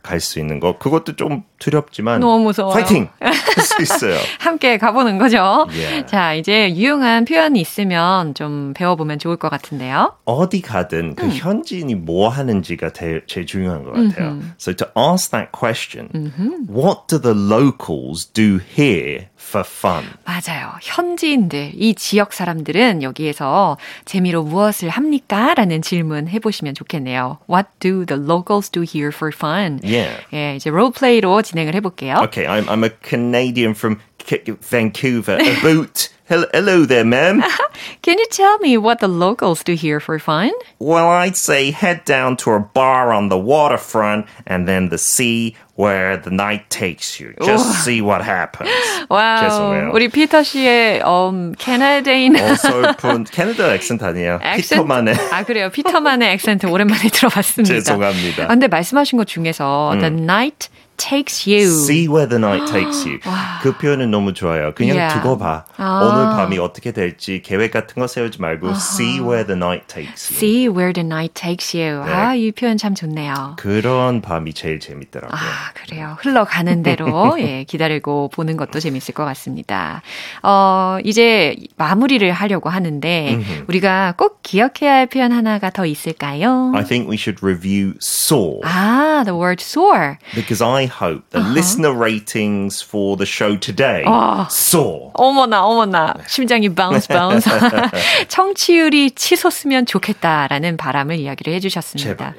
갈 0.08 0.20
수 0.20 0.38
있는 0.40 0.58
거. 0.60 0.78
그것도 0.78 1.16
좀 1.16 1.42
두렵지만. 1.58 2.20
너무 2.20 2.44
무서워요. 2.44 2.72
파이팅! 2.74 3.08
할 3.20 3.34
수 3.64 3.82
있어요. 3.82 4.16
함께 4.40 4.78
가보는 4.78 5.18
거죠. 5.18 5.66
Yeah. 5.70 6.06
자, 6.06 6.32
이제 6.34 6.74
유용한 6.74 7.24
표현이 7.24 7.60
있으면 7.60 8.34
좀 8.34 8.72
배워보면 8.74 9.18
좋을 9.18 9.36
것 9.36 9.48
같은데요. 9.50 10.14
어디 10.24 10.62
가든 10.62 11.14
그 11.16 11.28
현지인이 11.28 11.94
뭐 11.96 12.28
하는지가 12.28 12.90
제일, 12.90 13.22
제일 13.26 13.46
중요한 13.46 13.84
것 13.84 13.92
같아요. 13.92 14.38
So 14.58 14.72
to 14.74 14.86
ask 14.96 15.30
that 15.30 15.50
question, 15.52 16.32
what 16.68 17.06
do 17.08 17.18
the 17.20 17.34
locals 17.36 18.24
do 18.32 18.58
here 18.58 19.26
for 19.47 19.65
fun. 19.67 20.05
맞아요. 20.25 20.73
현지인들, 20.81 21.71
이 21.75 21.93
지역 21.95 22.33
사람들은 22.33 23.03
여기에서 23.03 23.77
재미로 24.05 24.43
무엇을 24.43 24.89
합니까? 24.89 25.53
라는 25.53 25.81
질문 25.81 26.27
해보시면 26.27 26.73
좋겠네요. 26.75 27.39
What 27.49 27.69
do 27.79 28.05
the 28.05 28.21
locals 28.21 28.69
do 28.69 28.81
here 28.81 29.11
for 29.13 29.31
fun? 29.33 29.79
Yeah. 29.83 30.21
예, 30.33 30.55
이제 30.55 30.69
롤플레이로 30.69 31.41
진행을 31.41 31.75
해볼게요. 31.75 32.17
Okay, 32.23 32.45
I'm, 32.45 32.67
I'm 32.67 32.83
a 32.83 32.91
Canadian 33.03 33.73
from 33.73 33.99
K- 34.17 34.43
Vancouver. 34.61 35.37
A 35.39 35.55
boot. 35.61 36.09
Hello, 36.25 36.47
hello 36.53 36.85
there, 36.85 37.03
ma'am. 37.03 37.43
Can 38.01 38.17
you 38.17 38.25
tell 38.31 38.57
me 38.59 38.77
what 38.77 38.99
the 39.01 39.09
locals 39.09 39.61
do 39.61 39.73
here 39.73 39.99
for 39.99 40.17
fun? 40.19 40.51
Well, 40.79 41.09
I'd 41.09 41.35
say 41.35 41.69
head 41.71 42.05
down 42.05 42.37
to 42.37 42.51
a 42.51 42.59
bar 42.61 43.11
on 43.11 43.27
the 43.27 43.37
waterfront 43.37 44.25
and 44.47 44.65
then 44.65 44.87
the 44.87 44.97
sea 44.97 45.53
where 45.78 46.20
the 46.20 46.30
night 46.30 46.68
takes 46.70 47.20
you. 47.20 47.32
Just 47.40 47.84
see 47.84 48.02
what 48.02 48.20
happens. 48.20 48.68
와우, 49.08 49.40
죄송해요. 49.48 49.90
우리 49.94 50.08
피터 50.08 50.42
씨의 50.42 51.02
um, 51.06 51.54
캐나다인 51.56 52.36
어설픈 52.36 53.24
캐나다 53.24 53.72
액센트 53.74 54.04
아니에요. 54.04 54.40
피터만의 54.58 55.14
아 55.32 55.44
그래요. 55.44 55.70
피터만의 55.70 56.32
액센트 56.32 56.66
오랜만에 56.66 57.08
들어봤습니다. 57.14 57.74
죄송합니다. 57.74 58.44
아, 58.44 58.46
근데 58.48 58.66
말씀하신 58.66 59.18
것 59.18 59.26
중에서 59.28 59.94
the 60.00 60.12
night 60.12 60.68
takes 60.98 61.46
you. 61.46 61.64
See 61.70 62.06
where 62.08 62.28
the 62.28 62.38
night 62.38 62.66
takes 62.70 63.06
you. 63.06 63.18
그 63.62 63.72
표현은 63.76 64.10
너무 64.10 64.34
좋아요. 64.34 64.74
그냥 64.74 64.96
Yeah. 64.98 65.14
두고 65.22 65.38
봐. 65.38 65.64
아. 65.76 66.00
오늘 66.02 66.36
밤이 66.36 66.58
어떻게 66.58 66.92
될지 66.92 67.40
계획 67.42 67.70
같은 67.70 68.00
거 68.00 68.06
세우지 68.06 68.40
말고 68.40 68.70
see 68.74 69.20
where 69.20 69.46
the 69.46 69.56
night 69.56 69.86
takes 69.86 70.28
you. 70.30 70.36
See 70.36 70.68
where 70.68 70.92
the 70.92 71.06
night 71.06 71.34
takes 71.34 71.76
you. 71.76 72.04
네. 72.04 72.12
아, 72.12 72.34
이 72.34 72.50
표현 72.52 72.76
참 72.76 72.94
좋네요. 72.94 73.54
그런 73.58 74.20
밤이 74.20 74.52
제일 74.54 74.80
재밌더라고요. 74.80 75.38
아, 75.38 75.72
그래요. 75.74 76.16
흘러가는 76.20 76.82
대로, 76.82 77.36
예, 77.38 77.64
기다리고 77.64 78.28
보는 78.28 78.56
것도 78.56 78.80
재밌을 78.80 79.14
것 79.14 79.24
같습니다. 79.24 80.02
어, 80.42 80.98
이제 81.04 81.54
마무리를 81.76 82.30
하려고 82.32 82.68
하는데, 82.68 83.38
우리가 83.68 84.14
꼭 84.16 84.40
기억해야 84.42 84.92
할 84.94 85.06
표현 85.06 85.30
하나가 85.32 85.70
더 85.70 85.86
있을까요? 85.86 86.72
I 86.74 86.82
think 86.84 87.08
we 87.08 87.16
should 87.16 87.44
review 87.44 87.94
soar. 88.00 88.60
아, 88.64 89.22
the 89.24 89.38
word 89.38 89.62
soar. 89.62 90.18
Because 90.34 90.62
I 90.64 90.87
hope 90.88 91.22
the 91.30 91.38
Uh-huh. 91.40 91.52
listener 91.54 91.92
ratings 91.92 92.82
for 92.82 93.16
the 93.16 93.26
show 93.26 93.56
today 93.58 94.02
soar. 94.50 95.10
어머나, 95.14 95.62
어머나. 95.64 96.14
심장이 96.26 96.68
bounce, 96.74 97.06
bounce. 97.08 97.44
청취율이 98.28 99.12
치솟으면 99.12 99.86
좋겠다라는 99.86 100.76
바람을 100.76 101.16
이야기를 101.16 101.52
해주셨습니다. 101.54 102.34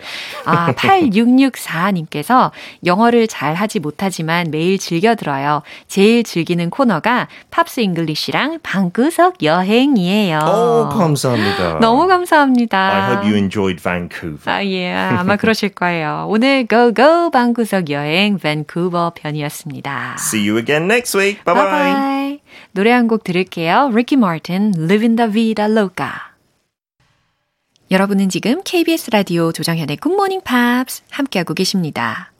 아, 0.45 0.71
8664님께서 0.73 2.51
영어를 2.85 3.27
잘 3.27 3.53
하지 3.55 3.79
못하지만 3.79 4.47
매일 4.51 4.77
즐겨 4.79 5.15
들어요. 5.15 5.61
제일 5.87 6.23
즐기는 6.23 6.69
코너가 6.69 7.27
팝스 7.51 7.79
잉글리시랑 7.81 8.59
방구석 8.63 9.43
여행이에요. 9.43 10.39
Oh, 10.39 10.97
감사합니다. 10.97 11.79
너무 11.79 12.07
감사합니다. 12.07 12.77
I 12.77 13.11
hope 13.11 13.27
you 13.27 13.37
enjoyed 13.37 13.81
Vancouver. 13.81 14.39
아, 14.45 14.63
예. 14.65 14.93
아마 14.93 15.35
그러실 15.35 15.69
거예요. 15.69 16.25
오늘 16.29 16.65
고고 16.67 17.31
방구석 17.31 17.89
여행 17.89 18.37
밴쿠버 18.39 19.13
편이었습니다. 19.15 20.15
See 20.19 20.47
you 20.49 20.57
again 20.59 20.85
next 20.85 21.17
week. 21.17 21.43
Bye 21.43 21.55
bye. 21.55 21.69
바이바이. 21.69 22.39
노래 22.71 22.91
한 22.91 23.07
곡 23.07 23.23
들을게요. 23.23 23.89
Ricky 23.91 24.17
Martin, 24.19 24.73
Livin' 24.77 25.15
la 25.15 25.31
Vida 25.31 25.65
Loca. 25.65 26.11
여러분은 27.91 28.29
지금 28.29 28.61
KBS 28.63 29.09
라디오 29.11 29.51
조정현의 29.51 29.97
굿모닝 29.97 30.41
팝스 30.41 31.03
함께하고 31.09 31.53
계십니다. 31.55 32.31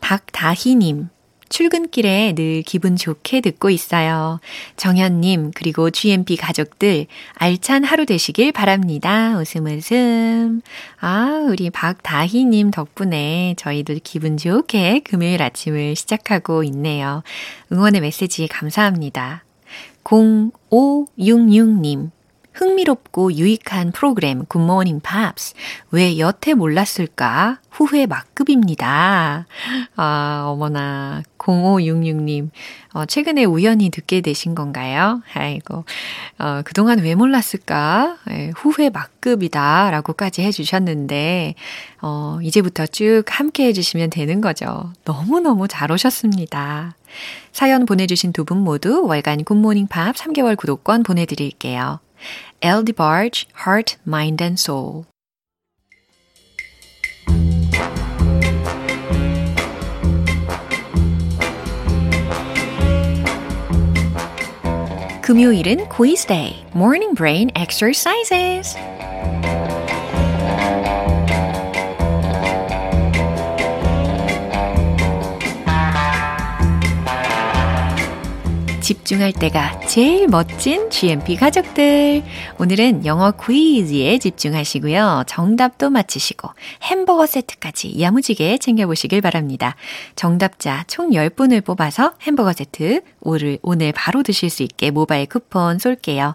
박다희님, 0.00 1.08
출근길에 1.48 2.34
늘 2.34 2.62
기분 2.62 2.96
좋게 2.96 3.40
듣고 3.40 3.70
있어요. 3.70 4.40
정현님, 4.76 5.52
그리고 5.54 5.90
GMP 5.90 6.36
가족들, 6.36 7.06
알찬 7.34 7.84
하루 7.84 8.06
되시길 8.06 8.52
바랍니다. 8.52 9.38
웃음 9.38 9.66
웃음. 9.66 10.60
아, 11.00 11.46
우리 11.48 11.70
박다희님 11.70 12.70
덕분에 12.70 13.54
저희도 13.56 13.96
기분 14.04 14.36
좋게 14.36 15.00
금요일 15.00 15.42
아침을 15.42 15.96
시작하고 15.96 16.62
있네요. 16.64 17.22
응원의 17.72 18.00
메시지 18.00 18.46
감사합니다. 18.48 19.44
0566님. 20.04 22.10
흥미롭고 22.58 23.34
유익한 23.34 23.92
프로그램 23.92 24.44
굿모닝 24.44 24.98
팝스. 25.00 25.54
왜 25.92 26.18
여태 26.18 26.54
몰랐을까? 26.54 27.60
후회 27.70 28.06
막급입니다. 28.06 29.46
아, 29.94 30.44
어머나. 30.46 31.22
0566님. 31.38 32.50
어, 32.94 33.06
최근에 33.06 33.44
우연히 33.44 33.90
듣게 33.90 34.20
되신 34.20 34.56
건가요? 34.56 35.22
아이고. 35.34 35.84
어, 36.40 36.62
그동안 36.64 36.98
왜 36.98 37.14
몰랐을까? 37.14 38.16
예, 38.30 38.50
후회 38.56 38.90
막급이다. 38.90 39.90
라고까지 39.92 40.42
해주셨는데, 40.42 41.54
어, 42.02 42.38
이제부터 42.42 42.86
쭉 42.86 43.22
함께 43.28 43.66
해주시면 43.66 44.10
되는 44.10 44.40
거죠. 44.40 44.92
너무 45.04 45.38
너무 45.38 45.68
잘 45.68 45.92
오셨습니다. 45.92 46.96
사연 47.52 47.86
보내주신 47.86 48.32
두 48.32 48.44
분 48.44 48.58
모두 48.58 49.04
월간 49.06 49.44
굿모닝 49.44 49.86
팝 49.86 50.16
3개월 50.16 50.56
구독권 50.56 51.04
보내드릴게요. 51.04 52.00
L. 52.61 52.83
DeBarge, 52.83 53.45
Heart, 53.65 53.97
Mind 54.05 54.41
and 54.41 54.59
Soul. 54.59 55.05
금요일은 65.23 65.87
quiz 65.87 66.25
day, 66.25 66.65
morning 66.75 67.13
brain 67.13 67.49
exercises. 67.55 68.75
집중할 78.88 79.34
때가 79.34 79.80
제일 79.80 80.28
멋진 80.28 80.88
GMP 80.88 81.36
가족들. 81.36 82.24
오늘은 82.58 83.04
영어 83.04 83.32
퀴즈에 83.32 84.16
집중하시고요. 84.16 85.24
정답도 85.26 85.90
맞히시고 85.90 86.48
햄버거 86.84 87.26
세트까지 87.26 88.00
야무지게 88.00 88.56
챙겨보시길 88.56 89.20
바랍니다. 89.20 89.76
정답자 90.16 90.84
총 90.86 91.10
10분을 91.10 91.62
뽑아서 91.62 92.14
햄버거 92.22 92.54
세트 92.54 93.02
오늘, 93.20 93.58
오늘 93.60 93.92
바로 93.92 94.22
드실 94.22 94.48
수 94.48 94.62
있게 94.62 94.90
모바일 94.90 95.26
쿠폰 95.26 95.78
쏠게요. 95.78 96.34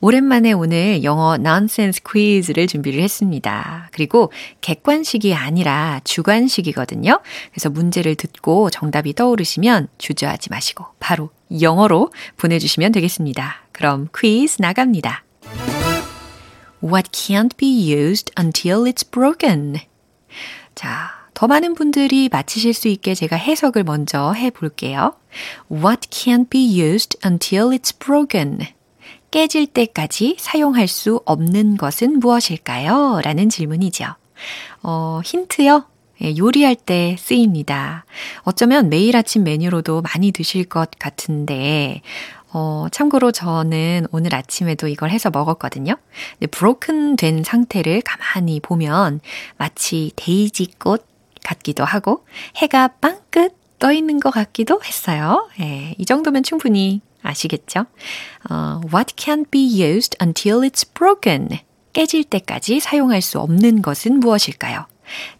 오랜만에 0.00 0.52
오늘 0.52 1.02
영어 1.02 1.34
nonsense 1.34 2.02
퀴즈를 2.08 2.68
준비를 2.68 3.02
했습니다. 3.02 3.88
그리고 3.90 4.30
객관식이 4.60 5.34
아니라 5.34 6.00
주관식이거든요. 6.04 7.18
그래서 7.50 7.70
문제를 7.70 8.14
듣고 8.14 8.70
정답이 8.70 9.14
떠오르시면 9.14 9.88
주저하지 9.98 10.50
마시고 10.50 10.84
바로 11.00 11.30
영어로 11.60 12.12
보내주시면 12.36 12.92
되겠습니다. 12.92 13.56
그럼 13.72 14.08
퀴즈 14.16 14.60
나갑니다. 14.60 15.24
What 16.82 17.10
can't 17.10 17.56
be 17.56 17.92
used 17.92 18.32
until 18.38 18.84
it's 18.84 19.10
broken? 19.10 19.76
자, 20.74 21.10
더 21.34 21.46
많은 21.46 21.74
분들이 21.74 22.28
맞히실 22.28 22.74
수 22.74 22.88
있게 22.88 23.14
제가 23.14 23.36
해석을 23.36 23.84
먼저 23.84 24.32
해 24.32 24.50
볼게요. 24.50 25.14
What 25.70 26.08
can't 26.10 26.50
be 26.50 26.80
used 26.80 27.18
until 27.24 27.70
it's 27.70 27.96
broken? 27.98 28.58
깨질 29.30 29.66
때까지 29.66 30.36
사용할 30.38 30.88
수 30.88 31.20
없는 31.26 31.76
것은 31.76 32.18
무엇일까요? 32.20 33.20
라는 33.22 33.48
질문이죠. 33.48 34.06
어, 34.82 35.20
힌트요? 35.24 35.84
예, 36.22 36.36
요리할 36.36 36.76
때 36.76 37.16
쓰입니다. 37.18 38.04
어쩌면 38.42 38.88
매일 38.88 39.16
아침 39.16 39.44
메뉴로도 39.44 40.02
많이 40.02 40.32
드실 40.32 40.64
것 40.64 40.90
같은데, 40.98 42.02
어, 42.52 42.86
참고로 42.90 43.30
저는 43.30 44.06
오늘 44.10 44.34
아침에도 44.34 44.88
이걸 44.88 45.10
해서 45.10 45.30
먹었거든요. 45.30 45.96
근데 46.32 46.46
브로큰 46.46 47.16
된 47.16 47.44
상태를 47.44 48.02
가만히 48.02 48.60
보면 48.60 49.20
마치 49.58 50.12
데이지 50.16 50.72
꽃 50.78 51.06
같기도 51.44 51.84
하고 51.84 52.24
해가 52.56 52.88
빵끝 53.00 53.56
떠 53.78 53.92
있는 53.92 54.18
것 54.18 54.30
같기도 54.30 54.80
했어요. 54.82 55.48
예, 55.60 55.94
이 55.98 56.04
정도면 56.04 56.42
충분히 56.42 57.00
아시겠죠? 57.22 57.86
어, 58.50 58.80
what 58.92 59.14
can't 59.14 59.50
be 59.50 59.62
used 59.80 60.16
until 60.20 60.68
it's 60.68 60.88
broken. 60.94 61.48
깨질 61.92 62.24
때까지 62.24 62.80
사용할 62.80 63.22
수 63.22 63.38
없는 63.40 63.82
것은 63.82 64.20
무엇일까요? 64.20 64.86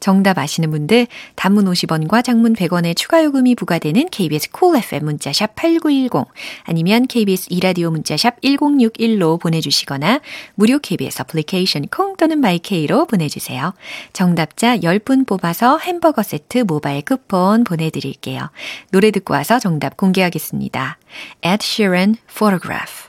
정답 0.00 0.38
아시는 0.38 0.70
분들 0.70 1.06
단문 1.36 1.64
50원과 1.66 2.24
장문 2.24 2.54
100원의 2.54 2.96
추가 2.96 3.24
요금이 3.24 3.54
부과되는 3.54 4.08
KBS 4.10 4.50
콜 4.50 4.68
cool 4.68 4.84
FM 4.84 5.04
문자샵 5.04 5.54
8910 5.54 6.26
아니면 6.64 7.06
KBS 7.06 7.46
이라디오 7.50 7.90
문자샵 7.90 8.40
1061로 8.40 9.40
보내주시거나 9.40 10.20
무료 10.54 10.78
KBS 10.78 11.22
애플리케이션 11.22 11.86
콩 11.88 12.16
또는 12.16 12.40
마이케이로 12.40 13.06
보내주세요. 13.06 13.74
정답자 14.12 14.78
10분 14.78 15.26
뽑아서 15.26 15.78
햄버거 15.78 16.22
세트 16.22 16.64
모바일 16.66 17.02
쿠폰 17.02 17.64
보내드릴게요. 17.64 18.50
노래 18.90 19.10
듣고 19.10 19.34
와서 19.34 19.58
정답 19.58 19.96
공개하겠습니다. 19.96 20.98
Ed 21.42 21.58
Sheeran 21.62 22.16
Photograph 22.28 23.08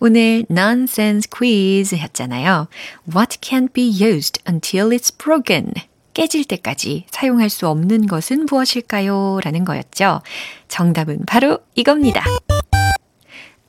오늘 0.00 0.46
nonsense 0.50 1.28
quiz 1.30 1.94
했잖아요. 1.94 2.68
What 3.06 3.38
can't 3.40 3.72
be 3.74 3.84
used 3.84 4.42
until 4.48 4.88
it's 4.88 5.12
broken? 5.16 5.74
깨질 6.14 6.44
때까지 6.44 7.04
사용할 7.10 7.50
수 7.50 7.68
없는 7.68 8.06
것은 8.06 8.46
무엇일까요? 8.46 9.40
라는 9.44 9.66
거였죠. 9.66 10.22
정답은 10.68 11.26
바로 11.26 11.58
이겁니다. 11.74 12.24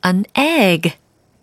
An 0.05 0.23
egg. 0.37 0.93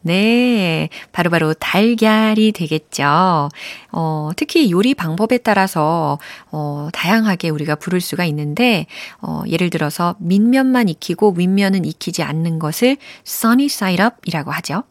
네, 0.01 0.89
바로바로 1.13 1.49
바로 1.49 1.55
달걀이 1.55 2.53
되겠죠. 2.53 3.49
어, 3.93 4.31
특히 4.37 4.71
요리 4.71 4.95
방법에 4.95 5.39
따라서 5.39 6.19
어, 6.51 6.89
다양하게 6.93 7.51
우리가 7.51 7.75
부를 7.75 8.01
수가 8.01 8.25
있는데 8.27 8.87
어, 9.21 9.43
예를 9.49 9.71
들어서 9.71 10.15
밑면만 10.21 10.89
익히고 10.89 11.35
윗면은 11.37 11.85
익히지 11.85 12.23
않는 12.23 12.59
것을 12.59 12.97
sunny 13.27 13.67
side 13.67 14.05
up이라고 14.05 14.51
하죠. 14.53 14.85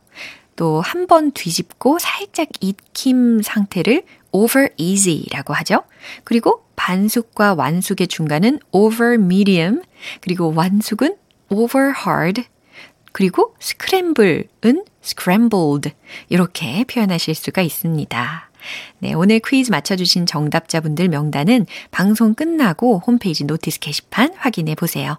또 0.55 0.81
한 0.81 1.07
번 1.07 1.31
뒤집고 1.31 1.99
살짝 1.99 2.47
익힘 2.59 3.41
상태를 3.43 4.03
over 4.31 4.69
easy라고 4.77 5.53
하죠. 5.53 5.83
그리고 6.23 6.63
반숙과 6.75 7.53
완숙의 7.55 8.07
중간은 8.07 8.59
over 8.71 9.13
medium, 9.15 9.81
그리고 10.21 10.53
완숙은 10.53 11.15
over 11.49 11.93
hard, 12.05 12.43
그리고 13.17 13.55
스크램블은 13.59 14.85
scrambled 15.03 15.91
이렇게 16.29 16.83
표현하실 16.83 17.33
수가 17.33 17.63
있습니다. 17.63 18.51
네, 18.99 19.13
오늘 19.15 19.39
퀴즈 19.39 19.71
맞춰주신 19.71 20.27
정답자분들 20.27 21.09
명단은 21.09 21.65
방송 21.89 22.35
끝나고 22.35 22.99
홈페이지 22.99 23.45
notice 23.45 23.79
게시판 23.79 24.35
확인해 24.37 24.75
보세요. 24.75 25.17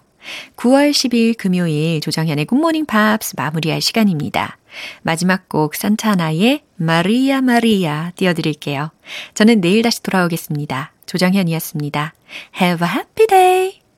9월 0.55 0.91
10일 0.91 1.35
금요일 1.35 1.99
조정현의 1.99 2.45
굿모닝 2.45 2.85
팝스 2.85 3.33
마무리할 3.35 3.81
시간입니다. 3.81 4.57
마지막 5.01 5.49
곡 5.49 5.75
산타나의 5.75 6.61
마리아 6.77 7.41
마리아 7.41 8.13
띄워드릴게요. 8.15 8.91
저는 9.33 9.59
내일 9.59 9.81
다시 9.81 10.01
돌아오겠습니다. 10.03 10.93
조정현이었습니다. 11.05 12.13
Have 12.61 12.87
a 12.87 12.93
happy 12.93 13.27
day! 13.27 13.88